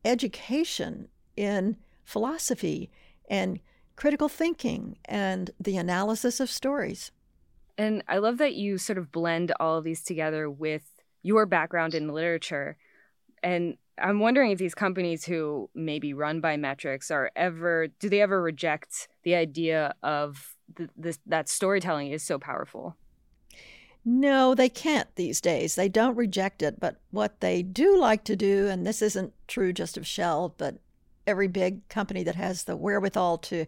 education 0.03 1.07
in 1.35 1.77
philosophy 2.03 2.89
and 3.29 3.59
critical 3.95 4.29
thinking 4.29 4.97
and 5.05 5.51
the 5.59 5.77
analysis 5.77 6.39
of 6.39 6.49
stories. 6.49 7.11
And 7.77 8.03
I 8.07 8.17
love 8.17 8.37
that 8.39 8.55
you 8.55 8.77
sort 8.77 8.97
of 8.97 9.11
blend 9.11 9.51
all 9.59 9.77
of 9.77 9.83
these 9.83 10.03
together 10.03 10.49
with 10.49 10.83
your 11.23 11.45
background 11.45 11.93
in 11.95 12.09
literature. 12.09 12.77
And 13.43 13.77
I'm 13.97 14.19
wondering 14.19 14.51
if 14.51 14.59
these 14.59 14.75
companies 14.75 15.25
who 15.25 15.69
may 15.73 15.99
be 15.99 16.13
run 16.13 16.41
by 16.41 16.57
metrics 16.57 17.11
are 17.11 17.31
ever, 17.35 17.87
do 17.87 18.09
they 18.09 18.21
ever 18.21 18.41
reject 18.41 19.07
the 19.23 19.35
idea 19.35 19.93
of 20.03 20.55
this, 20.97 21.19
that 21.25 21.49
storytelling 21.49 22.11
is 22.11 22.23
so 22.23 22.39
powerful? 22.39 22.95
No, 24.03 24.55
they 24.55 24.69
can't 24.69 25.13
these 25.15 25.41
days. 25.41 25.75
They 25.75 25.89
don't 25.89 26.15
reject 26.15 26.61
it. 26.61 26.79
But 26.79 26.99
what 27.11 27.39
they 27.39 27.61
do 27.61 27.99
like 27.99 28.23
to 28.25 28.35
do, 28.35 28.67
and 28.67 28.85
this 28.85 29.01
isn't 29.01 29.33
true 29.47 29.73
just 29.73 29.97
of 29.97 30.07
Shell, 30.07 30.55
but 30.57 30.79
every 31.27 31.47
big 31.47 31.87
company 31.87 32.23
that 32.23 32.35
has 32.35 32.63
the 32.63 32.75
wherewithal 32.75 33.37
to 33.37 33.65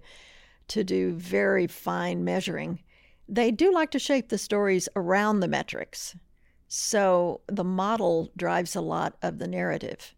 to 0.69 0.83
do 0.83 1.13
very 1.13 1.67
fine 1.67 2.23
measuring, 2.23 2.79
they 3.27 3.51
do 3.51 3.71
like 3.71 3.91
to 3.91 3.99
shape 3.99 4.29
the 4.29 4.37
stories 4.37 4.87
around 4.95 5.39
the 5.39 5.47
metrics. 5.47 6.15
So 6.67 7.41
the 7.47 7.65
model 7.65 8.31
drives 8.37 8.75
a 8.75 8.81
lot 8.81 9.15
of 9.21 9.39
the 9.39 9.47
narrative, 9.47 10.15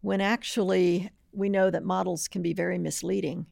when 0.00 0.20
actually 0.20 1.10
we 1.32 1.48
know 1.48 1.70
that 1.70 1.84
models 1.84 2.28
can 2.28 2.42
be 2.42 2.52
very 2.52 2.76
misleading. 2.76 3.46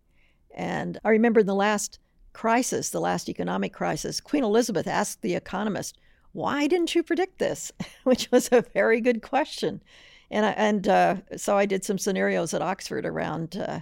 And 0.54 0.98
I 1.04 1.10
remember 1.10 1.40
in 1.40 1.46
the 1.46 1.54
last 1.54 1.98
crisis, 2.32 2.90
the 2.90 3.00
last 3.00 3.28
economic 3.28 3.72
crisis, 3.72 4.20
Queen 4.20 4.44
Elizabeth 4.44 4.86
asked 4.86 5.22
the 5.22 5.34
economist, 5.34 5.98
Why 6.32 6.66
didn't 6.66 6.94
you 6.94 7.02
predict 7.02 7.38
this? 7.38 7.72
Which 8.04 8.30
was 8.30 8.48
a 8.52 8.62
very 8.74 9.00
good 9.00 9.22
question. 9.22 9.82
And, 10.30 10.46
I, 10.46 10.50
and 10.52 10.88
uh, 10.88 11.16
so 11.36 11.58
I 11.58 11.66
did 11.66 11.84
some 11.84 11.98
scenarios 11.98 12.54
at 12.54 12.62
Oxford 12.62 13.04
around 13.04 13.56
uh, 13.56 13.80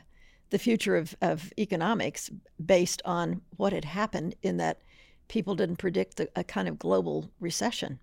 the 0.50 0.58
future 0.58 0.96
of, 0.96 1.14
of 1.22 1.52
economics 1.58 2.28
based 2.64 3.00
on 3.04 3.40
what 3.56 3.72
had 3.72 3.84
happened 3.84 4.34
in 4.42 4.56
that 4.56 4.80
people 5.28 5.54
didn't 5.54 5.76
predict 5.76 6.16
the, 6.16 6.28
a 6.34 6.42
kind 6.42 6.66
of 6.66 6.78
global 6.78 7.30
recession. 7.38 8.00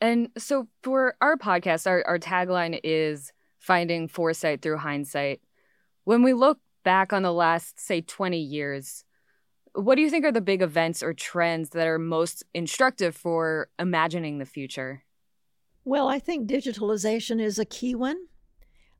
And 0.00 0.28
so 0.36 0.68
for 0.82 1.16
our 1.22 1.36
podcast, 1.36 1.86
our, 1.86 2.04
our 2.06 2.18
tagline 2.18 2.78
is 2.84 3.32
finding 3.58 4.08
foresight 4.08 4.60
through 4.60 4.76
hindsight. 4.76 5.40
When 6.04 6.22
we 6.22 6.34
look 6.34 6.58
back 6.84 7.14
on 7.14 7.22
the 7.22 7.32
last, 7.32 7.80
say, 7.80 8.02
20 8.02 8.38
years, 8.38 9.04
what 9.74 9.96
do 9.96 10.02
you 10.02 10.10
think 10.10 10.24
are 10.24 10.32
the 10.32 10.40
big 10.40 10.62
events 10.62 11.02
or 11.02 11.12
trends 11.12 11.70
that 11.70 11.86
are 11.86 11.98
most 11.98 12.44
instructive 12.54 13.14
for 13.14 13.68
imagining 13.78 14.38
the 14.38 14.46
future? 14.46 15.02
Well, 15.84 16.08
I 16.08 16.18
think 16.18 16.48
digitalization 16.48 17.40
is 17.40 17.58
a 17.58 17.64
key 17.64 17.94
one. 17.94 18.16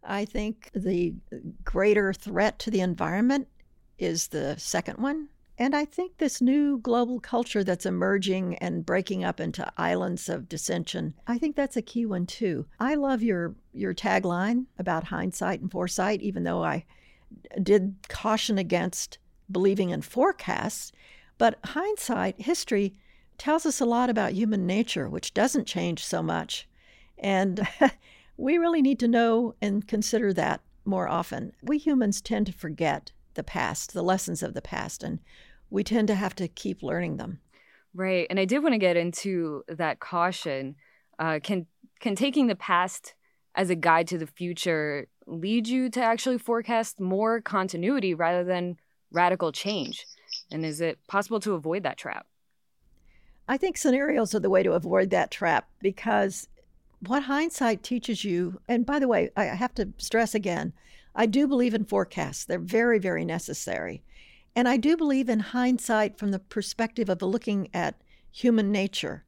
I 0.02 0.24
think 0.24 0.70
the 0.74 1.14
greater 1.64 2.12
threat 2.12 2.58
to 2.60 2.70
the 2.70 2.80
environment 2.80 3.48
is 3.98 4.28
the 4.28 4.56
second 4.58 4.98
one. 4.98 5.28
And 5.56 5.74
I 5.74 5.84
think 5.84 6.18
this 6.18 6.42
new 6.42 6.78
global 6.78 7.20
culture 7.20 7.62
that's 7.62 7.86
emerging 7.86 8.56
and 8.56 8.84
breaking 8.84 9.24
up 9.24 9.38
into 9.38 9.72
islands 9.78 10.28
of 10.28 10.48
dissension, 10.48 11.14
I 11.28 11.38
think 11.38 11.54
that's 11.54 11.76
a 11.76 11.82
key 11.82 12.06
one 12.06 12.26
too. 12.26 12.66
I 12.80 12.96
love 12.96 13.22
your 13.22 13.54
your 13.72 13.94
tagline 13.94 14.66
about 14.78 15.04
hindsight 15.04 15.60
and 15.60 15.70
foresight, 15.70 16.22
even 16.22 16.42
though 16.42 16.64
I 16.64 16.84
did 17.62 17.94
caution 18.08 18.58
against 18.58 19.18
believing 19.50 19.90
in 19.90 20.02
forecasts. 20.02 20.92
But 21.38 21.58
hindsight, 21.64 22.40
history, 22.40 22.94
tells 23.38 23.66
us 23.66 23.80
a 23.80 23.86
lot 23.86 24.10
about 24.10 24.32
human 24.32 24.66
nature, 24.66 25.08
which 25.08 25.34
doesn't 25.34 25.66
change 25.66 26.04
so 26.04 26.22
much. 26.22 26.68
And 27.18 27.66
we 28.36 28.58
really 28.58 28.82
need 28.82 28.98
to 29.00 29.08
know 29.08 29.54
and 29.60 29.86
consider 29.86 30.32
that 30.34 30.60
more 30.84 31.08
often. 31.08 31.52
We 31.62 31.78
humans 31.78 32.20
tend 32.20 32.46
to 32.46 32.52
forget 32.52 33.12
the 33.34 33.42
past, 33.42 33.94
the 33.94 34.02
lessons 34.02 34.42
of 34.42 34.54
the 34.54 34.62
past, 34.62 35.02
and 35.02 35.18
we 35.70 35.82
tend 35.82 36.08
to 36.08 36.14
have 36.14 36.34
to 36.36 36.48
keep 36.48 36.82
learning 36.82 37.16
them. 37.16 37.40
Right. 37.94 38.26
And 38.30 38.38
I 38.38 38.44
did 38.44 38.62
want 38.62 38.74
to 38.74 38.78
get 38.78 38.96
into 38.96 39.64
that 39.68 40.00
caution. 40.00 40.76
Uh, 41.18 41.38
can 41.42 41.66
can 42.00 42.16
taking 42.16 42.48
the 42.48 42.56
past 42.56 43.14
as 43.54 43.70
a 43.70 43.74
guide 43.74 44.08
to 44.08 44.18
the 44.18 44.26
future 44.26 45.06
lead 45.26 45.68
you 45.68 45.88
to 45.88 46.02
actually 46.02 46.38
forecast 46.38 47.00
more 47.00 47.40
continuity 47.40 48.14
rather 48.14 48.44
than 48.44 48.76
radical 49.14 49.52
change? 49.52 50.04
And 50.50 50.64
is 50.64 50.80
it 50.80 50.98
possible 51.06 51.40
to 51.40 51.54
avoid 51.54 51.82
that 51.84 51.96
trap? 51.96 52.26
I 53.48 53.56
think 53.56 53.76
scenarios 53.76 54.34
are 54.34 54.40
the 54.40 54.50
way 54.50 54.62
to 54.62 54.72
avoid 54.72 55.10
that 55.10 55.30
trap 55.30 55.68
because 55.80 56.48
what 57.06 57.24
hindsight 57.24 57.82
teaches 57.82 58.24
you, 58.24 58.60
and 58.68 58.86
by 58.86 58.98
the 58.98 59.08
way, 59.08 59.30
I 59.36 59.44
have 59.44 59.74
to 59.74 59.92
stress 59.98 60.34
again, 60.34 60.72
I 61.14 61.26
do 61.26 61.46
believe 61.46 61.74
in 61.74 61.84
forecasts. 61.84 62.44
They're 62.44 62.58
very, 62.58 62.98
very 62.98 63.24
necessary. 63.24 64.02
And 64.56 64.68
I 64.68 64.76
do 64.76 64.96
believe 64.96 65.28
in 65.28 65.40
hindsight 65.40 66.18
from 66.18 66.30
the 66.30 66.38
perspective 66.38 67.08
of 67.08 67.22
looking 67.22 67.68
at 67.74 68.00
human 68.32 68.72
nature. 68.72 69.24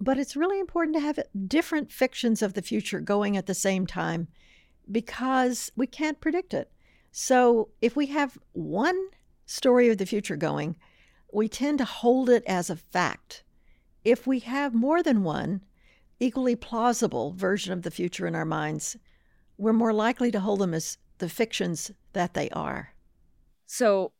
But 0.00 0.18
it's 0.18 0.36
really 0.36 0.58
important 0.58 0.96
to 0.96 1.00
have 1.00 1.20
different 1.46 1.92
fictions 1.92 2.42
of 2.42 2.54
the 2.54 2.62
future 2.62 3.00
going 3.00 3.36
at 3.36 3.46
the 3.46 3.54
same 3.54 3.86
time 3.86 4.28
because 4.90 5.70
we 5.76 5.86
can't 5.86 6.20
predict 6.20 6.54
it. 6.54 6.71
So 7.12 7.68
if 7.82 7.94
we 7.94 8.06
have 8.06 8.38
one 8.52 8.98
story 9.44 9.90
of 9.90 9.98
the 9.98 10.06
future 10.06 10.36
going, 10.36 10.76
we 11.30 11.46
tend 11.46 11.78
to 11.78 11.84
hold 11.84 12.30
it 12.30 12.42
as 12.46 12.70
a 12.70 12.76
fact. 12.76 13.44
If 14.02 14.26
we 14.26 14.40
have 14.40 14.74
more 14.74 15.02
than 15.02 15.22
one 15.22 15.62
equally 16.18 16.56
plausible 16.56 17.32
version 17.32 17.72
of 17.72 17.82
the 17.82 17.90
future 17.90 18.26
in 18.26 18.34
our 18.34 18.46
minds, 18.46 18.96
we're 19.58 19.72
more 19.72 19.92
likely 19.92 20.30
to 20.30 20.40
hold 20.40 20.60
them 20.60 20.72
as 20.72 20.96
the 21.18 21.28
fictions 21.28 21.90
that 22.14 22.32
they 22.32 22.48
are. 22.50 22.94
So 23.66 24.12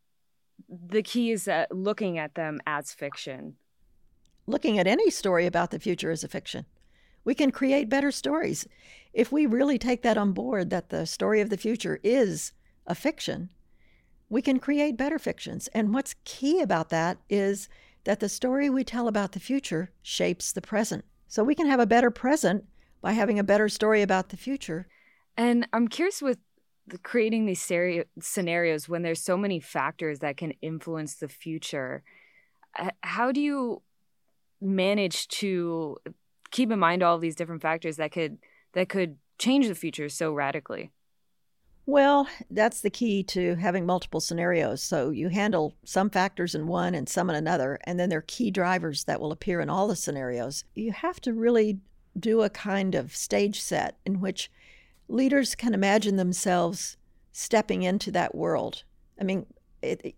the 0.69 1.03
key 1.03 1.31
is 1.31 1.47
that 1.47 1.75
looking 1.75 2.19
at 2.19 2.35
them 2.35 2.61
as 2.67 2.93
fiction. 2.93 3.57
Looking 4.47 4.79
at 4.79 4.87
any 4.87 5.11
story 5.11 5.47
about 5.47 5.71
the 5.71 5.79
future 5.79 6.11
as 6.11 6.25
a 6.25 6.29
fiction. 6.29 6.67
We 7.25 7.35
can 7.35 7.53
create 7.53 7.89
better 7.89 8.11
stories. 8.11 8.67
If 9.13 9.33
we 9.33 9.47
really 9.47 9.79
take 9.79 10.03
that 10.03 10.19
on 10.19 10.33
board, 10.33 10.71
that 10.71 10.91
the 10.91 11.07
story 11.07 11.41
of 11.41 11.51
the 11.51 11.57
future 11.57 12.01
is 12.03 12.53
a 12.87 12.95
fiction, 12.95 13.51
we 14.29 14.43
can 14.43 14.59
create 14.59 14.97
better 14.97 15.19
fictions. 15.19 15.69
And 15.69 15.93
what's 15.93 16.15
key 16.25 16.61
about 16.61 16.89
that 16.91 17.19
is 17.29 17.69
that 18.05 18.21
the 18.21 18.29
story 18.29 18.71
we 18.71 18.85
tell 18.85 19.09
about 19.09 19.33
the 19.33 19.41
future 19.41 19.91
shapes 20.03 20.53
the 20.53 20.63
present. 20.63 21.05
So 21.29 21.45
we 21.45 21.55
can 21.55 21.67
have 21.67 21.81
a 21.81 21.87
better 21.87 22.11
present 22.11 22.65
by 23.01 23.13
having 23.13 23.39
a 23.39 23.45
better 23.45 23.69
story 23.69 24.03
about 24.03 24.31
the 24.31 24.37
future. 24.37 24.87
And 25.37 25.67
I'm 25.73 25.89
curious 25.89 26.23
with 26.23 26.39
creating 27.03 27.47
these 27.47 27.71
scenarios 28.21 28.89
when 28.89 29.03
there's 29.03 29.23
so 29.23 29.37
many 29.37 29.61
factors 29.61 30.19
that 30.19 30.37
can 30.37 30.53
influence 30.63 31.15
the 31.15 31.29
future. 31.29 32.03
How 33.03 33.33
do 33.33 33.41
you 33.41 33.83
manage 34.61 35.29
to 35.29 35.99
keep 36.51 36.71
in 36.71 36.79
mind 36.79 37.03
all 37.03 37.19
these 37.19 37.37
different 37.37 37.63
factors 37.63 37.97
that 37.97 38.13
could 38.13 38.39
that 38.75 38.89
could 38.89 39.17
change 39.39 39.69
the 39.69 39.75
future 39.75 40.09
so 40.09 40.33
radically? 40.33 40.91
Well, 41.85 42.29
that's 42.49 42.81
the 42.81 42.91
key 42.91 43.25
to 43.25 43.57
having 43.57 43.85
multiple 43.85 44.21
scenarios. 44.21 44.83
So 44.83 45.11
you 45.11 45.29
handle 45.29 45.75
some 45.85 46.11
factors 46.11 46.55
in 46.55 46.69
one 46.69 46.95
and 46.95 47.09
some 47.09 47.29
in 47.29 47.35
another, 47.37 47.79
and 47.85 47.99
then 47.99 48.09
there 48.09 48.21
are 48.21 48.25
key 48.27 48.51
drivers 48.51 49.05
that 49.05 49.21
will 49.21 49.33
appear 49.33 49.61
in 49.61 49.69
all 49.69 49.89
the 49.89 49.97
scenarios. 49.97 50.65
You 50.75 50.93
have 50.93 51.21
to 51.23 51.33
really 51.33 51.81
do 52.19 52.43
a 52.43 52.51
kind 52.51 52.95
of 52.95 53.17
stage 53.17 53.61
set 53.61 53.97
in 54.07 54.21
which 54.21 54.51
leaders 55.09 55.55
can 55.55 55.75
imagine 55.75 56.17
themselves 56.17 56.97
stepping 57.33 57.83
into 57.83 58.13
that 58.13 58.35
world. 58.35 58.85
I 59.21 59.25
mean, 59.25 59.47
it, 59.81 60.15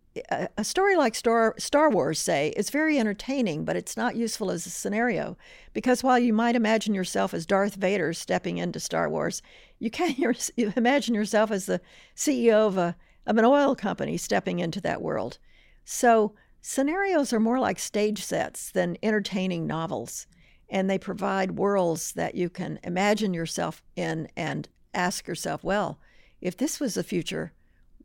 a 0.56 0.64
story 0.64 0.96
like 0.96 1.14
Star, 1.14 1.54
Star 1.58 1.90
Wars, 1.90 2.18
say, 2.18 2.50
is 2.56 2.70
very 2.70 2.98
entertaining, 2.98 3.64
but 3.64 3.76
it's 3.76 3.96
not 3.96 4.16
useful 4.16 4.50
as 4.50 4.66
a 4.66 4.70
scenario 4.70 5.36
because 5.72 6.02
while 6.02 6.18
you 6.18 6.32
might 6.32 6.56
imagine 6.56 6.94
yourself 6.94 7.34
as 7.34 7.46
Darth 7.46 7.74
Vader 7.74 8.12
stepping 8.12 8.58
into 8.58 8.78
Star 8.78 9.08
Wars, 9.08 9.42
you 9.78 9.90
can't 9.90 10.18
imagine 10.76 11.14
yourself 11.14 11.50
as 11.50 11.66
the 11.66 11.80
CEO 12.16 12.66
of 12.66 12.78
a 12.78 12.96
of 13.26 13.38
an 13.38 13.44
oil 13.44 13.74
company 13.74 14.18
stepping 14.18 14.58
into 14.58 14.82
that 14.82 15.00
world. 15.00 15.38
So 15.84 16.34
scenarios 16.60 17.32
are 17.32 17.40
more 17.40 17.58
like 17.58 17.78
stage 17.78 18.22
sets 18.22 18.70
than 18.70 18.98
entertaining 19.02 19.66
novels, 19.66 20.26
and 20.68 20.90
they 20.90 20.98
provide 20.98 21.52
worlds 21.52 22.12
that 22.12 22.34
you 22.34 22.50
can 22.50 22.78
imagine 22.82 23.32
yourself 23.32 23.82
in 23.96 24.28
and 24.36 24.68
ask 24.92 25.26
yourself, 25.26 25.64
well, 25.64 25.98
if 26.42 26.54
this 26.56 26.78
was 26.78 26.94
the 26.94 27.02
future 27.02 27.52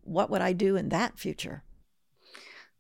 what 0.10 0.30
would 0.30 0.42
I 0.42 0.54
do 0.54 0.76
in 0.76 0.90
that 0.90 1.20
future? 1.20 1.64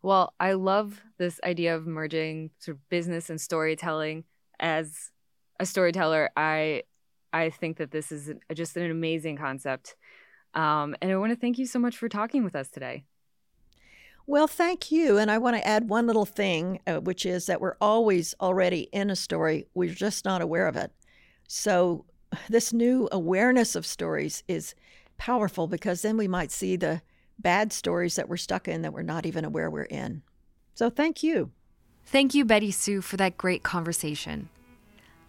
Well, 0.01 0.33
I 0.39 0.53
love 0.53 1.01
this 1.17 1.39
idea 1.43 1.75
of 1.75 1.85
merging 1.85 2.51
sort 2.59 2.77
of 2.77 2.89
business 2.89 3.29
and 3.29 3.39
storytelling. 3.39 4.23
As 4.59 5.11
a 5.59 5.65
storyteller, 5.65 6.29
I 6.37 6.83
I 7.31 7.49
think 7.49 7.77
that 7.77 7.91
this 7.91 8.11
is 8.11 8.31
just 8.53 8.77
an 8.77 8.89
amazing 8.89 9.37
concept. 9.37 9.95
Um, 10.53 10.95
and 11.01 11.11
I 11.11 11.17
want 11.17 11.31
to 11.31 11.39
thank 11.39 11.59
you 11.59 11.67
so 11.67 11.79
much 11.79 11.95
for 11.95 12.09
talking 12.09 12.43
with 12.43 12.55
us 12.55 12.69
today. 12.69 13.03
Well, 14.25 14.47
thank 14.47 14.91
you. 14.91 15.17
And 15.17 15.29
I 15.29 15.37
want 15.37 15.57
to 15.57 15.67
add 15.67 15.89
one 15.89 16.07
little 16.07 16.25
thing, 16.25 16.79
uh, 16.87 16.99
which 16.99 17.25
is 17.25 17.47
that 17.47 17.61
we're 17.61 17.77
always 17.81 18.35
already 18.39 18.81
in 18.91 19.09
a 19.09 19.15
story. 19.15 19.65
We're 19.73 19.93
just 19.93 20.25
not 20.25 20.41
aware 20.41 20.67
of 20.67 20.75
it. 20.75 20.91
So, 21.47 22.05
this 22.49 22.71
new 22.71 23.09
awareness 23.11 23.75
of 23.75 23.85
stories 23.85 24.43
is 24.47 24.75
powerful 25.17 25.67
because 25.67 26.01
then 26.01 26.15
we 26.15 26.27
might 26.27 26.51
see 26.51 26.75
the 26.75 27.01
bad 27.39 27.73
stories 27.73 28.15
that 28.15 28.29
we're 28.29 28.37
stuck 28.37 28.67
in 28.67 28.81
that 28.81 28.93
we're 28.93 29.01
not 29.01 29.25
even 29.25 29.45
aware 29.45 29.69
we're 29.69 29.83
in. 29.83 30.21
So 30.75 30.89
thank 30.89 31.23
you. 31.23 31.51
Thank 32.05 32.33
you, 32.33 32.45
Betty 32.45 32.71
Sue, 32.71 33.01
for 33.01 33.17
that 33.17 33.37
great 33.37 33.63
conversation. 33.63 34.49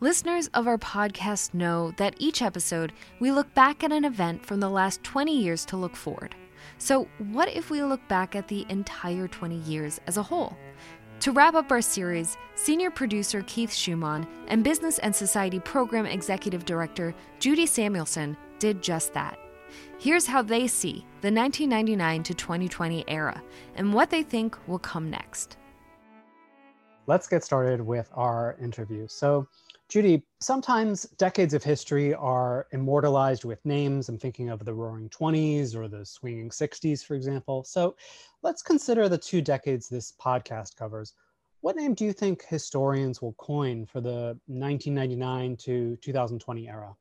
Listeners 0.00 0.48
of 0.54 0.66
our 0.66 0.78
podcast 0.78 1.52
know 1.52 1.92
that 1.98 2.14
each 2.18 2.40
episode 2.40 2.92
we 3.20 3.30
look 3.30 3.52
back 3.52 3.84
at 3.84 3.92
an 3.92 4.04
event 4.04 4.46
from 4.46 4.60
the 4.60 4.70
last 4.70 5.02
20 5.04 5.36
years 5.36 5.64
to 5.66 5.76
look 5.76 5.94
forward. 5.94 6.34
So, 6.78 7.06
what 7.18 7.50
if 7.50 7.68
we 7.68 7.82
look 7.82 8.06
back 8.08 8.34
at 8.34 8.48
the 8.48 8.64
entire 8.70 9.28
20 9.28 9.56
years 9.56 10.00
as 10.06 10.16
a 10.16 10.22
whole? 10.22 10.56
To 11.20 11.32
wrap 11.32 11.52
up 11.52 11.70
our 11.70 11.82
series, 11.82 12.38
senior 12.54 12.90
producer 12.90 13.44
Keith 13.46 13.74
Schumann 13.74 14.26
and 14.48 14.64
Business 14.64 14.98
and 15.00 15.14
Society 15.14 15.60
Program 15.60 16.06
Executive 16.06 16.64
Director 16.64 17.14
Judy 17.38 17.66
Samuelson 17.66 18.38
did 18.58 18.82
just 18.82 19.12
that. 19.12 19.38
Here's 20.00 20.26
how 20.26 20.40
they 20.40 20.66
see 20.66 21.04
the 21.20 21.30
1999 21.30 22.22
to 22.22 22.32
2020 22.32 23.04
era 23.06 23.42
and 23.74 23.92
what 23.92 24.08
they 24.08 24.22
think 24.22 24.56
will 24.66 24.78
come 24.78 25.10
next. 25.10 25.58
Let's 27.06 27.28
get 27.28 27.44
started 27.44 27.82
with 27.82 28.08
our 28.14 28.56
interview. 28.62 29.06
So, 29.08 29.46
Judy, 29.90 30.22
sometimes 30.40 31.02
decades 31.18 31.52
of 31.52 31.62
history 31.62 32.14
are 32.14 32.66
immortalized 32.72 33.44
with 33.44 33.62
names. 33.66 34.08
I'm 34.08 34.16
thinking 34.16 34.48
of 34.48 34.64
the 34.64 34.72
Roaring 34.72 35.10
20s 35.10 35.74
or 35.74 35.86
the 35.86 36.06
Swinging 36.06 36.48
60s, 36.48 37.04
for 37.04 37.14
example. 37.14 37.62
So, 37.64 37.94
let's 38.42 38.62
consider 38.62 39.06
the 39.06 39.18
two 39.18 39.42
decades 39.42 39.86
this 39.86 40.14
podcast 40.18 40.76
covers. 40.76 41.12
What 41.60 41.76
name 41.76 41.92
do 41.92 42.06
you 42.06 42.14
think 42.14 42.46
historians 42.46 43.20
will 43.20 43.34
coin 43.34 43.84
for 43.84 44.00
the 44.00 44.38
1999 44.46 45.58
to 45.58 45.96
2020 45.96 46.68
era? 46.70 46.96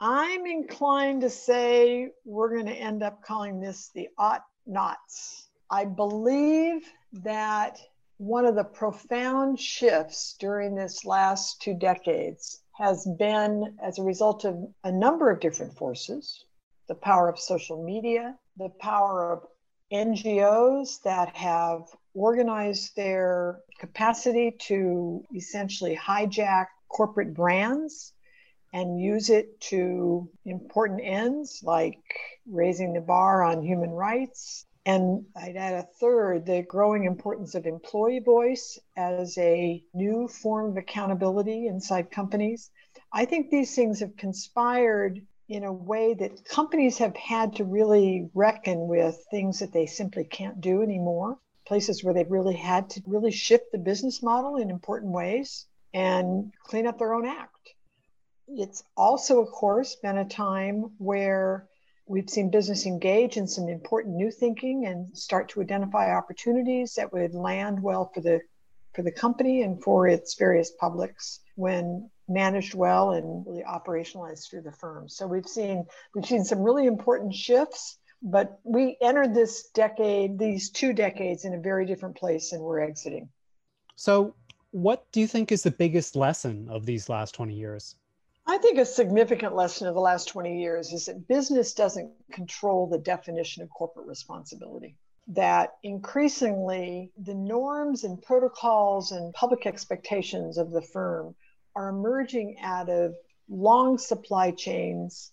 I'm 0.00 0.46
inclined 0.46 1.22
to 1.22 1.30
say 1.30 2.12
we're 2.24 2.54
going 2.54 2.66
to 2.66 2.72
end 2.72 3.02
up 3.02 3.22
calling 3.24 3.60
this 3.60 3.90
the 3.94 4.08
ought 4.16 4.44
nots. 4.64 5.48
I 5.70 5.86
believe 5.86 6.88
that 7.24 7.80
one 8.18 8.46
of 8.46 8.54
the 8.54 8.64
profound 8.64 9.58
shifts 9.58 10.36
during 10.38 10.74
this 10.74 11.04
last 11.04 11.60
two 11.62 11.74
decades 11.74 12.62
has 12.76 13.06
been 13.18 13.76
as 13.82 13.98
a 13.98 14.04
result 14.04 14.44
of 14.44 14.56
a 14.84 14.92
number 14.92 15.30
of 15.30 15.40
different 15.40 15.76
forces 15.76 16.44
the 16.86 16.94
power 16.94 17.28
of 17.28 17.38
social 17.38 17.84
media, 17.84 18.34
the 18.56 18.70
power 18.80 19.32
of 19.32 19.46
NGOs 19.92 21.02
that 21.02 21.36
have 21.36 21.82
organized 22.14 22.96
their 22.96 23.60
capacity 23.78 24.52
to 24.58 25.22
essentially 25.34 25.94
hijack 25.96 26.68
corporate 26.88 27.34
brands 27.34 28.14
and 28.72 29.00
use 29.00 29.30
it 29.30 29.60
to 29.60 30.28
important 30.44 31.00
ends 31.02 31.62
like 31.64 32.02
raising 32.46 32.92
the 32.92 33.00
bar 33.00 33.42
on 33.42 33.62
human 33.62 33.90
rights. 33.90 34.66
And 34.84 35.26
I'd 35.36 35.56
add 35.56 35.74
a 35.74 35.88
third 36.00 36.46
the 36.46 36.62
growing 36.62 37.04
importance 37.04 37.54
of 37.54 37.66
employee 37.66 38.20
voice 38.20 38.78
as 38.96 39.36
a 39.38 39.82
new 39.94 40.28
form 40.28 40.70
of 40.70 40.76
accountability 40.76 41.66
inside 41.66 42.10
companies. 42.10 42.70
I 43.12 43.24
think 43.24 43.50
these 43.50 43.74
things 43.74 44.00
have 44.00 44.16
conspired 44.16 45.20
in 45.48 45.64
a 45.64 45.72
way 45.72 46.14
that 46.14 46.44
companies 46.44 46.98
have 46.98 47.16
had 47.16 47.56
to 47.56 47.64
really 47.64 48.28
reckon 48.34 48.86
with 48.86 49.16
things 49.30 49.60
that 49.60 49.72
they 49.72 49.86
simply 49.86 50.24
can't 50.24 50.60
do 50.60 50.82
anymore, 50.82 51.38
places 51.66 52.04
where 52.04 52.12
they've 52.12 52.30
really 52.30 52.56
had 52.56 52.90
to 52.90 53.02
really 53.06 53.30
shift 53.30 53.72
the 53.72 53.78
business 53.78 54.22
model 54.22 54.56
in 54.56 54.68
important 54.68 55.12
ways 55.12 55.66
and 55.94 56.52
clean 56.64 56.86
up 56.86 56.98
their 56.98 57.14
own 57.14 57.26
act 57.26 57.74
it's 58.56 58.82
also, 58.96 59.40
of 59.40 59.50
course, 59.50 59.96
been 59.96 60.18
a 60.18 60.28
time 60.28 60.90
where 60.98 61.66
we've 62.06 62.30
seen 62.30 62.50
business 62.50 62.86
engage 62.86 63.36
in 63.36 63.46
some 63.46 63.68
important 63.68 64.16
new 64.16 64.30
thinking 64.30 64.86
and 64.86 65.16
start 65.16 65.50
to 65.50 65.60
identify 65.60 66.14
opportunities 66.14 66.94
that 66.94 67.12
would 67.12 67.34
land 67.34 67.82
well 67.82 68.10
for 68.14 68.20
the 68.20 68.40
for 68.94 69.02
the 69.02 69.12
company 69.12 69.62
and 69.62 69.82
for 69.82 70.08
its 70.08 70.34
various 70.34 70.72
publics 70.72 71.40
when 71.54 72.10
managed 72.26 72.74
well 72.74 73.12
and 73.12 73.46
really 73.46 73.62
operationalized 73.62 74.48
through 74.48 74.62
the 74.62 74.72
firm. 74.72 75.08
So 75.08 75.26
we've 75.26 75.46
seen 75.46 75.84
we've 76.14 76.26
seen 76.26 76.44
some 76.44 76.60
really 76.60 76.86
important 76.86 77.34
shifts, 77.34 77.98
but 78.22 78.58
we 78.64 78.96
entered 79.00 79.34
this 79.34 79.68
decade, 79.74 80.38
these 80.38 80.70
two 80.70 80.92
decades, 80.92 81.44
in 81.44 81.54
a 81.54 81.60
very 81.60 81.86
different 81.86 82.16
place 82.16 82.50
than 82.50 82.60
we're 82.60 82.80
exiting. 82.80 83.28
So, 83.96 84.34
what 84.70 85.10
do 85.12 85.20
you 85.20 85.26
think 85.26 85.52
is 85.52 85.62
the 85.62 85.70
biggest 85.70 86.16
lesson 86.16 86.68
of 86.70 86.86
these 86.86 87.08
last 87.08 87.34
20 87.34 87.54
years? 87.54 87.96
I 88.50 88.56
think 88.56 88.78
a 88.78 88.86
significant 88.86 89.54
lesson 89.54 89.88
of 89.88 89.94
the 89.94 90.00
last 90.00 90.28
20 90.28 90.58
years 90.58 90.90
is 90.94 91.04
that 91.04 91.28
business 91.28 91.74
doesn't 91.74 92.10
control 92.32 92.86
the 92.86 92.96
definition 92.96 93.62
of 93.62 93.68
corporate 93.68 94.06
responsibility. 94.06 94.96
That 95.26 95.74
increasingly 95.82 97.12
the 97.18 97.34
norms 97.34 98.04
and 98.04 98.22
protocols 98.22 99.12
and 99.12 99.34
public 99.34 99.66
expectations 99.66 100.56
of 100.56 100.70
the 100.70 100.80
firm 100.80 101.34
are 101.76 101.90
emerging 101.90 102.56
out 102.62 102.88
of 102.88 103.14
long 103.50 103.98
supply 103.98 104.52
chains, 104.52 105.30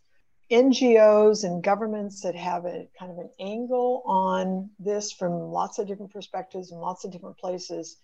NGOs 0.52 1.46
and 1.46 1.64
governments 1.64 2.20
that 2.22 2.36
have 2.36 2.66
a 2.66 2.90
kind 3.00 3.14
of 3.14 3.18
an 3.18 3.30
angle 3.40 4.04
on 4.06 4.70
this 4.78 5.14
from 5.14 5.32
lots 5.32 5.80
of 5.80 5.88
different 5.88 6.12
perspectives 6.12 6.74
and 6.74 6.82
lots 6.82 7.06
of 7.06 7.12
different 7.12 7.38
places 7.38 7.96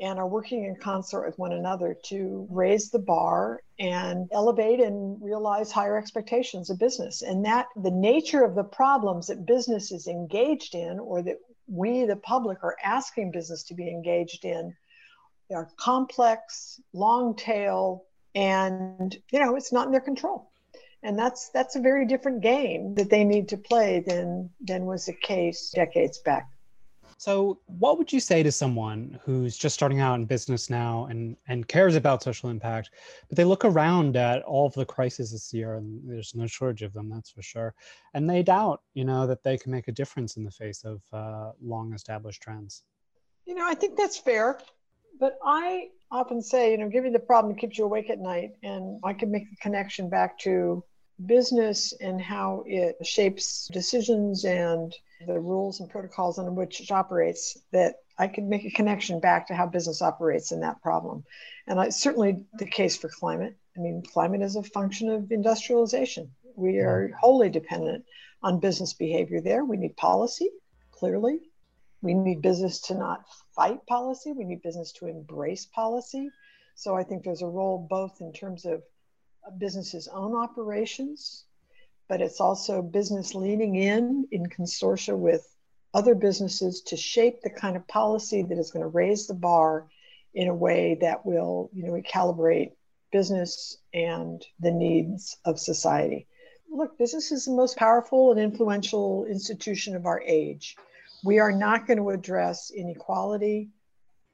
and 0.00 0.18
are 0.18 0.28
working 0.28 0.64
in 0.64 0.76
concert 0.76 1.26
with 1.26 1.38
one 1.38 1.52
another 1.52 1.96
to 2.04 2.46
raise 2.50 2.90
the 2.90 2.98
bar 2.98 3.62
and 3.78 4.28
elevate 4.32 4.80
and 4.80 5.20
realize 5.20 5.72
higher 5.72 5.98
expectations 5.98 6.70
of 6.70 6.78
business. 6.78 7.22
And 7.22 7.44
that 7.44 7.66
the 7.76 7.90
nature 7.90 8.44
of 8.44 8.54
the 8.54 8.64
problems 8.64 9.26
that 9.26 9.46
business 9.46 9.90
is 9.90 10.06
engaged 10.06 10.74
in, 10.74 10.98
or 10.98 11.22
that 11.22 11.38
we, 11.66 12.04
the 12.04 12.16
public, 12.16 12.62
are 12.62 12.76
asking 12.82 13.32
business 13.32 13.64
to 13.64 13.74
be 13.74 13.88
engaged 13.88 14.44
in, 14.44 14.74
are 15.52 15.68
complex, 15.76 16.80
long 16.92 17.34
tail, 17.34 18.04
and 18.34 19.16
you 19.32 19.40
know, 19.40 19.56
it's 19.56 19.72
not 19.72 19.86
in 19.86 19.92
their 19.92 20.00
control. 20.00 20.50
And 21.02 21.18
that's 21.18 21.50
that's 21.50 21.76
a 21.76 21.80
very 21.80 22.06
different 22.06 22.40
game 22.40 22.94
that 22.94 23.10
they 23.10 23.24
need 23.24 23.48
to 23.50 23.56
play 23.56 24.02
than 24.06 24.50
than 24.60 24.84
was 24.84 25.06
the 25.06 25.12
case 25.12 25.70
decades 25.74 26.18
back. 26.18 26.48
So, 27.18 27.58
what 27.66 27.98
would 27.98 28.12
you 28.12 28.20
say 28.20 28.44
to 28.44 28.52
someone 28.52 29.18
who's 29.24 29.58
just 29.58 29.74
starting 29.74 29.98
out 29.98 30.14
in 30.14 30.24
business 30.24 30.70
now 30.70 31.06
and, 31.06 31.36
and 31.48 31.66
cares 31.66 31.96
about 31.96 32.22
social 32.22 32.48
impact, 32.48 32.90
but 33.28 33.36
they 33.36 33.44
look 33.44 33.64
around 33.64 34.16
at 34.16 34.42
all 34.44 34.66
of 34.66 34.74
the 34.74 34.86
crises 34.86 35.32
this 35.32 35.52
year 35.52 35.74
and 35.74 36.00
there's 36.08 36.36
no 36.36 36.46
shortage 36.46 36.82
of 36.82 36.92
them, 36.92 37.10
that's 37.10 37.30
for 37.30 37.42
sure, 37.42 37.74
and 38.14 38.30
they 38.30 38.44
doubt, 38.44 38.82
you 38.94 39.04
know, 39.04 39.26
that 39.26 39.42
they 39.42 39.58
can 39.58 39.72
make 39.72 39.88
a 39.88 39.92
difference 39.92 40.36
in 40.36 40.44
the 40.44 40.50
face 40.50 40.84
of 40.84 41.02
uh, 41.12 41.50
long 41.60 41.92
established 41.92 42.40
trends? 42.40 42.84
You 43.46 43.56
know, 43.56 43.66
I 43.66 43.74
think 43.74 43.98
that's 43.98 44.16
fair. 44.16 44.60
But 45.18 45.38
I 45.44 45.88
often 46.12 46.40
say, 46.40 46.70
you 46.70 46.78
know, 46.78 46.88
give 46.88 47.04
you 47.04 47.10
the 47.10 47.18
problem 47.18 47.52
that 47.52 47.60
keeps 47.60 47.78
you 47.78 47.84
awake 47.84 48.10
at 48.10 48.20
night. 48.20 48.50
And 48.62 49.00
I 49.02 49.12
can 49.12 49.32
make 49.32 49.50
the 49.50 49.56
connection 49.56 50.08
back 50.08 50.38
to 50.40 50.84
business 51.26 51.92
and 52.00 52.20
how 52.20 52.62
it 52.66 53.04
shapes 53.04 53.68
decisions 53.72 54.44
and 54.44 54.94
the 55.26 55.38
rules 55.38 55.80
and 55.80 55.90
protocols 55.90 56.38
under 56.38 56.52
which 56.52 56.80
it 56.80 56.90
operates 56.90 57.58
that 57.72 57.96
I 58.18 58.28
could 58.28 58.44
make 58.44 58.64
a 58.64 58.70
connection 58.70 59.20
back 59.20 59.46
to 59.46 59.54
how 59.54 59.66
business 59.66 60.02
operates 60.02 60.52
in 60.52 60.60
that 60.60 60.82
problem. 60.82 61.24
And 61.66 61.78
it's 61.80 62.00
certainly 62.00 62.44
the 62.58 62.66
case 62.66 62.96
for 62.96 63.08
climate. 63.08 63.56
I 63.76 63.80
mean, 63.80 64.02
climate 64.02 64.42
is 64.42 64.56
a 64.56 64.62
function 64.62 65.08
of 65.10 65.30
industrialization. 65.30 66.30
We 66.56 66.78
are 66.78 67.12
wholly 67.20 67.48
dependent 67.48 68.04
on 68.42 68.60
business 68.60 68.92
behavior 68.92 69.40
there. 69.40 69.64
We 69.64 69.76
need 69.76 69.96
policy, 69.96 70.50
clearly. 70.90 71.40
We 72.02 72.14
need 72.14 72.42
business 72.42 72.80
to 72.82 72.94
not 72.94 73.24
fight 73.54 73.84
policy. 73.86 74.32
We 74.32 74.44
need 74.44 74.62
business 74.62 74.92
to 74.92 75.06
embrace 75.06 75.66
policy. 75.66 76.30
So 76.74 76.96
I 76.96 77.02
think 77.02 77.22
there's 77.22 77.42
a 77.42 77.46
role 77.46 77.86
both 77.90 78.20
in 78.20 78.32
terms 78.32 78.64
of 78.64 78.82
business's 79.58 80.08
own 80.08 80.36
operations, 80.36 81.44
but 82.08 82.20
it's 82.20 82.40
also 82.40 82.82
business 82.82 83.34
leaning 83.34 83.76
in 83.76 84.26
in 84.32 84.46
consortia 84.46 85.16
with 85.16 85.46
other 85.94 86.14
businesses 86.14 86.82
to 86.82 86.96
shape 86.96 87.40
the 87.42 87.50
kind 87.50 87.76
of 87.76 87.86
policy 87.88 88.42
that 88.42 88.58
is 88.58 88.70
going 88.70 88.82
to 88.82 88.88
raise 88.88 89.26
the 89.26 89.34
bar 89.34 89.86
in 90.34 90.48
a 90.48 90.54
way 90.54 90.98
that 91.00 91.24
will, 91.24 91.70
you 91.72 91.82
know, 91.84 91.92
recalibrate 91.92 92.72
business 93.10 93.78
and 93.94 94.44
the 94.60 94.70
needs 94.70 95.38
of 95.44 95.58
society. 95.58 96.26
Look, 96.70 96.98
business 96.98 97.32
is 97.32 97.46
the 97.46 97.52
most 97.52 97.78
powerful 97.78 98.30
and 98.30 98.40
influential 98.40 99.24
institution 99.24 99.96
of 99.96 100.04
our 100.04 100.20
age. 100.20 100.76
We 101.24 101.38
are 101.38 101.52
not 101.52 101.86
going 101.86 101.98
to 101.98 102.10
address 102.10 102.70
inequality 102.70 103.70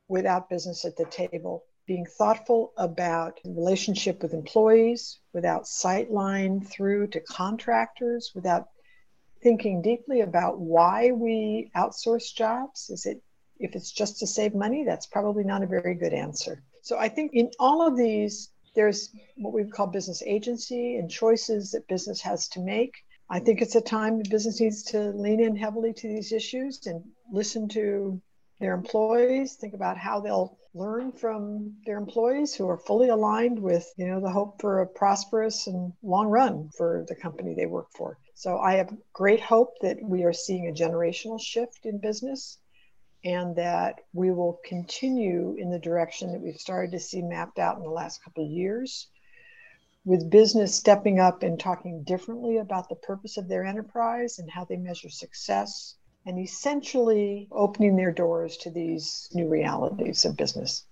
without 0.08 0.50
business 0.50 0.84
at 0.84 0.96
the 0.96 1.06
table 1.06 1.64
being 1.86 2.06
thoughtful 2.06 2.72
about 2.76 3.40
relationship 3.44 4.22
with 4.22 4.32
employees 4.32 5.18
without 5.32 5.64
sightline 5.64 6.66
through 6.66 7.06
to 7.08 7.20
contractors 7.20 8.32
without 8.34 8.68
thinking 9.42 9.82
deeply 9.82 10.22
about 10.22 10.58
why 10.58 11.12
we 11.12 11.70
outsource 11.76 12.34
jobs. 12.34 12.88
Is 12.90 13.04
it 13.06 13.22
if 13.58 13.76
it's 13.76 13.92
just 13.92 14.18
to 14.18 14.26
save 14.26 14.54
money 14.54 14.84
that's 14.84 15.06
probably 15.06 15.44
not 15.44 15.62
a 15.62 15.66
very 15.66 15.94
good 15.94 16.12
answer. 16.12 16.62
So 16.82 16.98
i 16.98 17.08
think 17.08 17.32
in 17.34 17.50
all 17.58 17.86
of 17.86 17.96
these 17.96 18.50
there's 18.74 19.10
what 19.36 19.52
we 19.52 19.64
call 19.64 19.86
business 19.86 20.22
agency 20.26 20.96
and 20.96 21.08
choices 21.08 21.70
that 21.70 21.86
business 21.86 22.20
has 22.22 22.48
to 22.48 22.60
make. 22.60 22.92
I 23.30 23.38
think 23.38 23.62
it's 23.62 23.76
a 23.76 23.80
time 23.80 24.20
business 24.28 24.60
needs 24.60 24.82
to 24.84 25.10
lean 25.12 25.40
in 25.40 25.54
heavily 25.56 25.92
to 25.92 26.08
these 26.08 26.32
issues 26.32 26.86
and 26.86 27.04
listen 27.30 27.68
to 27.68 28.20
their 28.60 28.74
employees 28.74 29.54
think 29.54 29.74
about 29.74 29.96
how 29.96 30.20
they'll 30.20 30.56
learn 30.74 31.12
from 31.12 31.72
their 31.86 31.96
employees 31.96 32.54
who 32.54 32.68
are 32.68 32.76
fully 32.76 33.08
aligned 33.08 33.58
with 33.58 33.92
you 33.96 34.06
know 34.06 34.20
the 34.20 34.30
hope 34.30 34.60
for 34.60 34.80
a 34.80 34.86
prosperous 34.86 35.68
and 35.68 35.92
long 36.02 36.26
run 36.26 36.68
for 36.76 37.04
the 37.08 37.14
company 37.14 37.54
they 37.54 37.66
work 37.66 37.88
for. 37.96 38.18
So 38.34 38.58
i 38.58 38.74
have 38.74 38.96
great 39.12 39.40
hope 39.40 39.78
that 39.80 39.98
we 40.02 40.24
are 40.24 40.32
seeing 40.32 40.68
a 40.68 40.72
generational 40.72 41.40
shift 41.40 41.86
in 41.86 41.98
business 41.98 42.58
and 43.24 43.56
that 43.56 44.00
we 44.12 44.32
will 44.32 44.60
continue 44.64 45.54
in 45.58 45.70
the 45.70 45.78
direction 45.78 46.32
that 46.32 46.40
we've 46.40 46.60
started 46.60 46.90
to 46.90 47.00
see 47.00 47.22
mapped 47.22 47.58
out 47.58 47.76
in 47.76 47.82
the 47.82 47.88
last 47.88 48.22
couple 48.22 48.44
of 48.44 48.50
years 48.50 49.08
with 50.04 50.28
business 50.28 50.74
stepping 50.74 51.18
up 51.18 51.42
and 51.42 51.58
talking 51.58 52.02
differently 52.04 52.58
about 52.58 52.88
the 52.88 52.96
purpose 52.96 53.38
of 53.38 53.48
their 53.48 53.64
enterprise 53.64 54.38
and 54.38 54.50
how 54.50 54.64
they 54.64 54.76
measure 54.76 55.08
success 55.08 55.94
and 56.26 56.38
essentially 56.38 57.48
opening 57.52 57.96
their 57.96 58.12
doors 58.12 58.56
to 58.58 58.70
these 58.70 59.28
new 59.34 59.48
realities 59.48 60.24
of 60.24 60.36
business. 60.36 60.86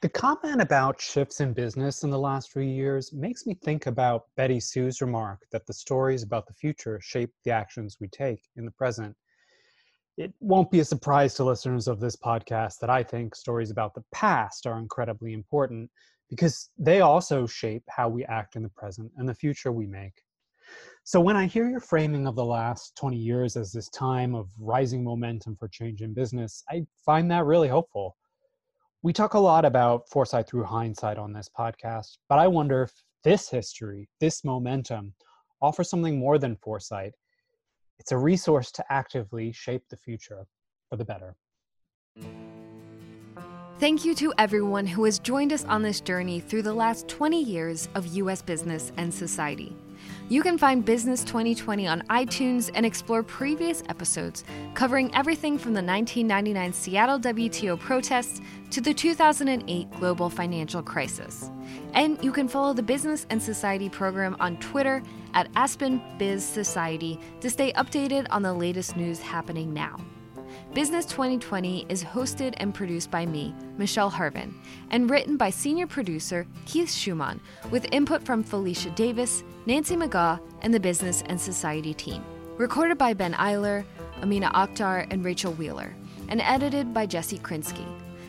The 0.00 0.08
comment 0.08 0.62
about 0.62 1.00
shifts 1.00 1.40
in 1.40 1.52
business 1.52 2.04
in 2.04 2.10
the 2.10 2.18
last 2.18 2.52
few 2.52 2.62
years 2.62 3.12
makes 3.12 3.46
me 3.46 3.54
think 3.54 3.86
about 3.86 4.26
Betty 4.36 4.60
Sue's 4.60 5.00
remark 5.00 5.40
that 5.50 5.66
the 5.66 5.72
stories 5.72 6.22
about 6.22 6.46
the 6.46 6.54
future 6.54 7.00
shape 7.02 7.32
the 7.44 7.50
actions 7.50 7.96
we 8.00 8.06
take 8.06 8.42
in 8.54 8.64
the 8.64 8.70
present. 8.70 9.16
It 10.16 10.32
won't 10.38 10.70
be 10.70 10.80
a 10.80 10.84
surprise 10.84 11.34
to 11.34 11.44
listeners 11.44 11.88
of 11.88 11.98
this 11.98 12.14
podcast 12.14 12.78
that 12.78 12.90
I 12.90 13.02
think 13.02 13.34
stories 13.34 13.72
about 13.72 13.94
the 13.94 14.04
past 14.12 14.68
are 14.68 14.78
incredibly 14.78 15.32
important 15.32 15.90
because 16.30 16.70
they 16.78 17.00
also 17.00 17.46
shape 17.46 17.82
how 17.88 18.08
we 18.08 18.24
act 18.26 18.54
in 18.54 18.62
the 18.62 18.68
present 18.68 19.10
and 19.16 19.28
the 19.28 19.34
future 19.34 19.72
we 19.72 19.86
make. 19.86 20.22
So 21.04 21.20
when 21.20 21.36
I 21.36 21.46
hear 21.46 21.68
your 21.68 21.80
framing 21.80 22.26
of 22.26 22.36
the 22.36 22.44
last 22.44 22.94
20 22.96 23.16
years 23.16 23.56
as 23.56 23.72
this 23.72 23.88
time 23.88 24.34
of 24.34 24.50
rising 24.58 25.02
momentum 25.02 25.56
for 25.56 25.68
change 25.68 26.02
in 26.02 26.12
business, 26.12 26.62
I 26.68 26.84
find 27.04 27.30
that 27.30 27.46
really 27.46 27.68
hopeful. 27.68 28.16
We 29.02 29.12
talk 29.12 29.34
a 29.34 29.38
lot 29.38 29.64
about 29.64 30.08
foresight 30.10 30.46
through 30.46 30.64
hindsight 30.64 31.16
on 31.16 31.32
this 31.32 31.48
podcast, 31.56 32.18
but 32.28 32.38
I 32.38 32.46
wonder 32.46 32.82
if 32.82 32.92
this 33.24 33.48
history, 33.48 34.08
this 34.20 34.44
momentum, 34.44 35.14
offers 35.62 35.88
something 35.88 36.18
more 36.18 36.38
than 36.38 36.56
foresight. 36.56 37.14
It's 37.98 38.12
a 38.12 38.18
resource 38.18 38.70
to 38.72 38.84
actively 38.92 39.50
shape 39.52 39.84
the 39.88 39.96
future 39.96 40.46
for 40.90 40.96
the 40.96 41.04
better. 41.04 41.36
Thank 43.78 44.04
you 44.04 44.14
to 44.16 44.34
everyone 44.38 44.86
who 44.86 45.04
has 45.04 45.20
joined 45.20 45.52
us 45.52 45.64
on 45.64 45.82
this 45.82 46.00
journey 46.00 46.40
through 46.40 46.62
the 46.62 46.74
last 46.74 47.06
20 47.06 47.40
years 47.40 47.88
of 47.94 48.06
U.S. 48.08 48.42
business 48.42 48.92
and 48.96 49.14
society. 49.14 49.74
You 50.30 50.42
can 50.42 50.58
find 50.58 50.84
Business 50.84 51.24
2020 51.24 51.86
on 51.86 52.02
iTunes 52.10 52.70
and 52.74 52.84
explore 52.84 53.22
previous 53.22 53.82
episodes 53.88 54.44
covering 54.74 55.10
everything 55.14 55.56
from 55.56 55.72
the 55.72 55.82
1999 55.82 56.74
Seattle 56.74 57.18
WTO 57.18 57.80
protests 57.80 58.42
to 58.70 58.82
the 58.82 58.92
2008 58.92 59.90
global 59.92 60.28
financial 60.28 60.82
crisis. 60.82 61.50
And 61.94 62.22
you 62.22 62.30
can 62.30 62.46
follow 62.46 62.74
the 62.74 62.82
Business 62.82 63.26
and 63.30 63.42
Society 63.42 63.88
program 63.88 64.36
on 64.38 64.58
Twitter 64.58 65.02
at 65.32 65.48
Aspen 65.56 66.02
Biz 66.18 66.44
Society 66.44 67.18
to 67.40 67.48
stay 67.48 67.72
updated 67.72 68.26
on 68.28 68.42
the 68.42 68.52
latest 68.52 68.98
news 68.98 69.20
happening 69.20 69.72
now. 69.72 69.96
Business 70.78 71.06
2020 71.06 71.86
is 71.88 72.04
hosted 72.04 72.54
and 72.58 72.72
produced 72.72 73.10
by 73.10 73.26
me, 73.26 73.52
Michelle 73.78 74.12
Harven, 74.12 74.54
and 74.92 75.10
written 75.10 75.36
by 75.36 75.50
senior 75.50 75.88
producer 75.88 76.46
Keith 76.66 76.88
Schumann, 76.88 77.40
with 77.72 77.92
input 77.92 78.22
from 78.22 78.44
Felicia 78.44 78.90
Davis, 78.90 79.42
Nancy 79.66 79.96
McGaw, 79.96 80.38
and 80.62 80.72
the 80.72 80.78
Business 80.78 81.24
and 81.26 81.40
Society 81.40 81.92
team. 81.92 82.24
Recorded 82.58 82.96
by 82.96 83.12
Ben 83.12 83.32
Eyler, 83.32 83.84
Amina 84.22 84.52
Akhtar, 84.54 85.04
and 85.10 85.24
Rachel 85.24 85.52
Wheeler, 85.54 85.92
and 86.28 86.40
edited 86.42 86.94
by 86.94 87.06
Jesse 87.06 87.40
Krinsky. 87.40 87.84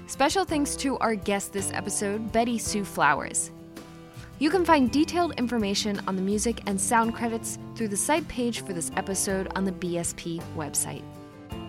Special 0.07 0.43
thanks 0.43 0.75
to 0.77 0.97
our 0.97 1.13
guest 1.13 1.53
this 1.53 1.71
episode, 1.71 2.31
Betty 2.31 2.57
Sue 2.57 2.83
Flowers. 2.83 3.51
You 4.39 4.49
can 4.49 4.65
find 4.65 4.89
detailed 4.89 5.37
information 5.37 6.01
on 6.07 6.15
the 6.15 6.23
music 6.23 6.63
and 6.65 6.81
sound 6.81 7.13
credits 7.13 7.59
through 7.75 7.89
the 7.89 7.95
site 7.95 8.27
page 8.27 8.61
for 8.61 8.73
this 8.73 8.89
episode 8.97 9.51
on 9.55 9.65
the 9.65 9.71
BSP 9.71 10.41
website. 10.57 11.03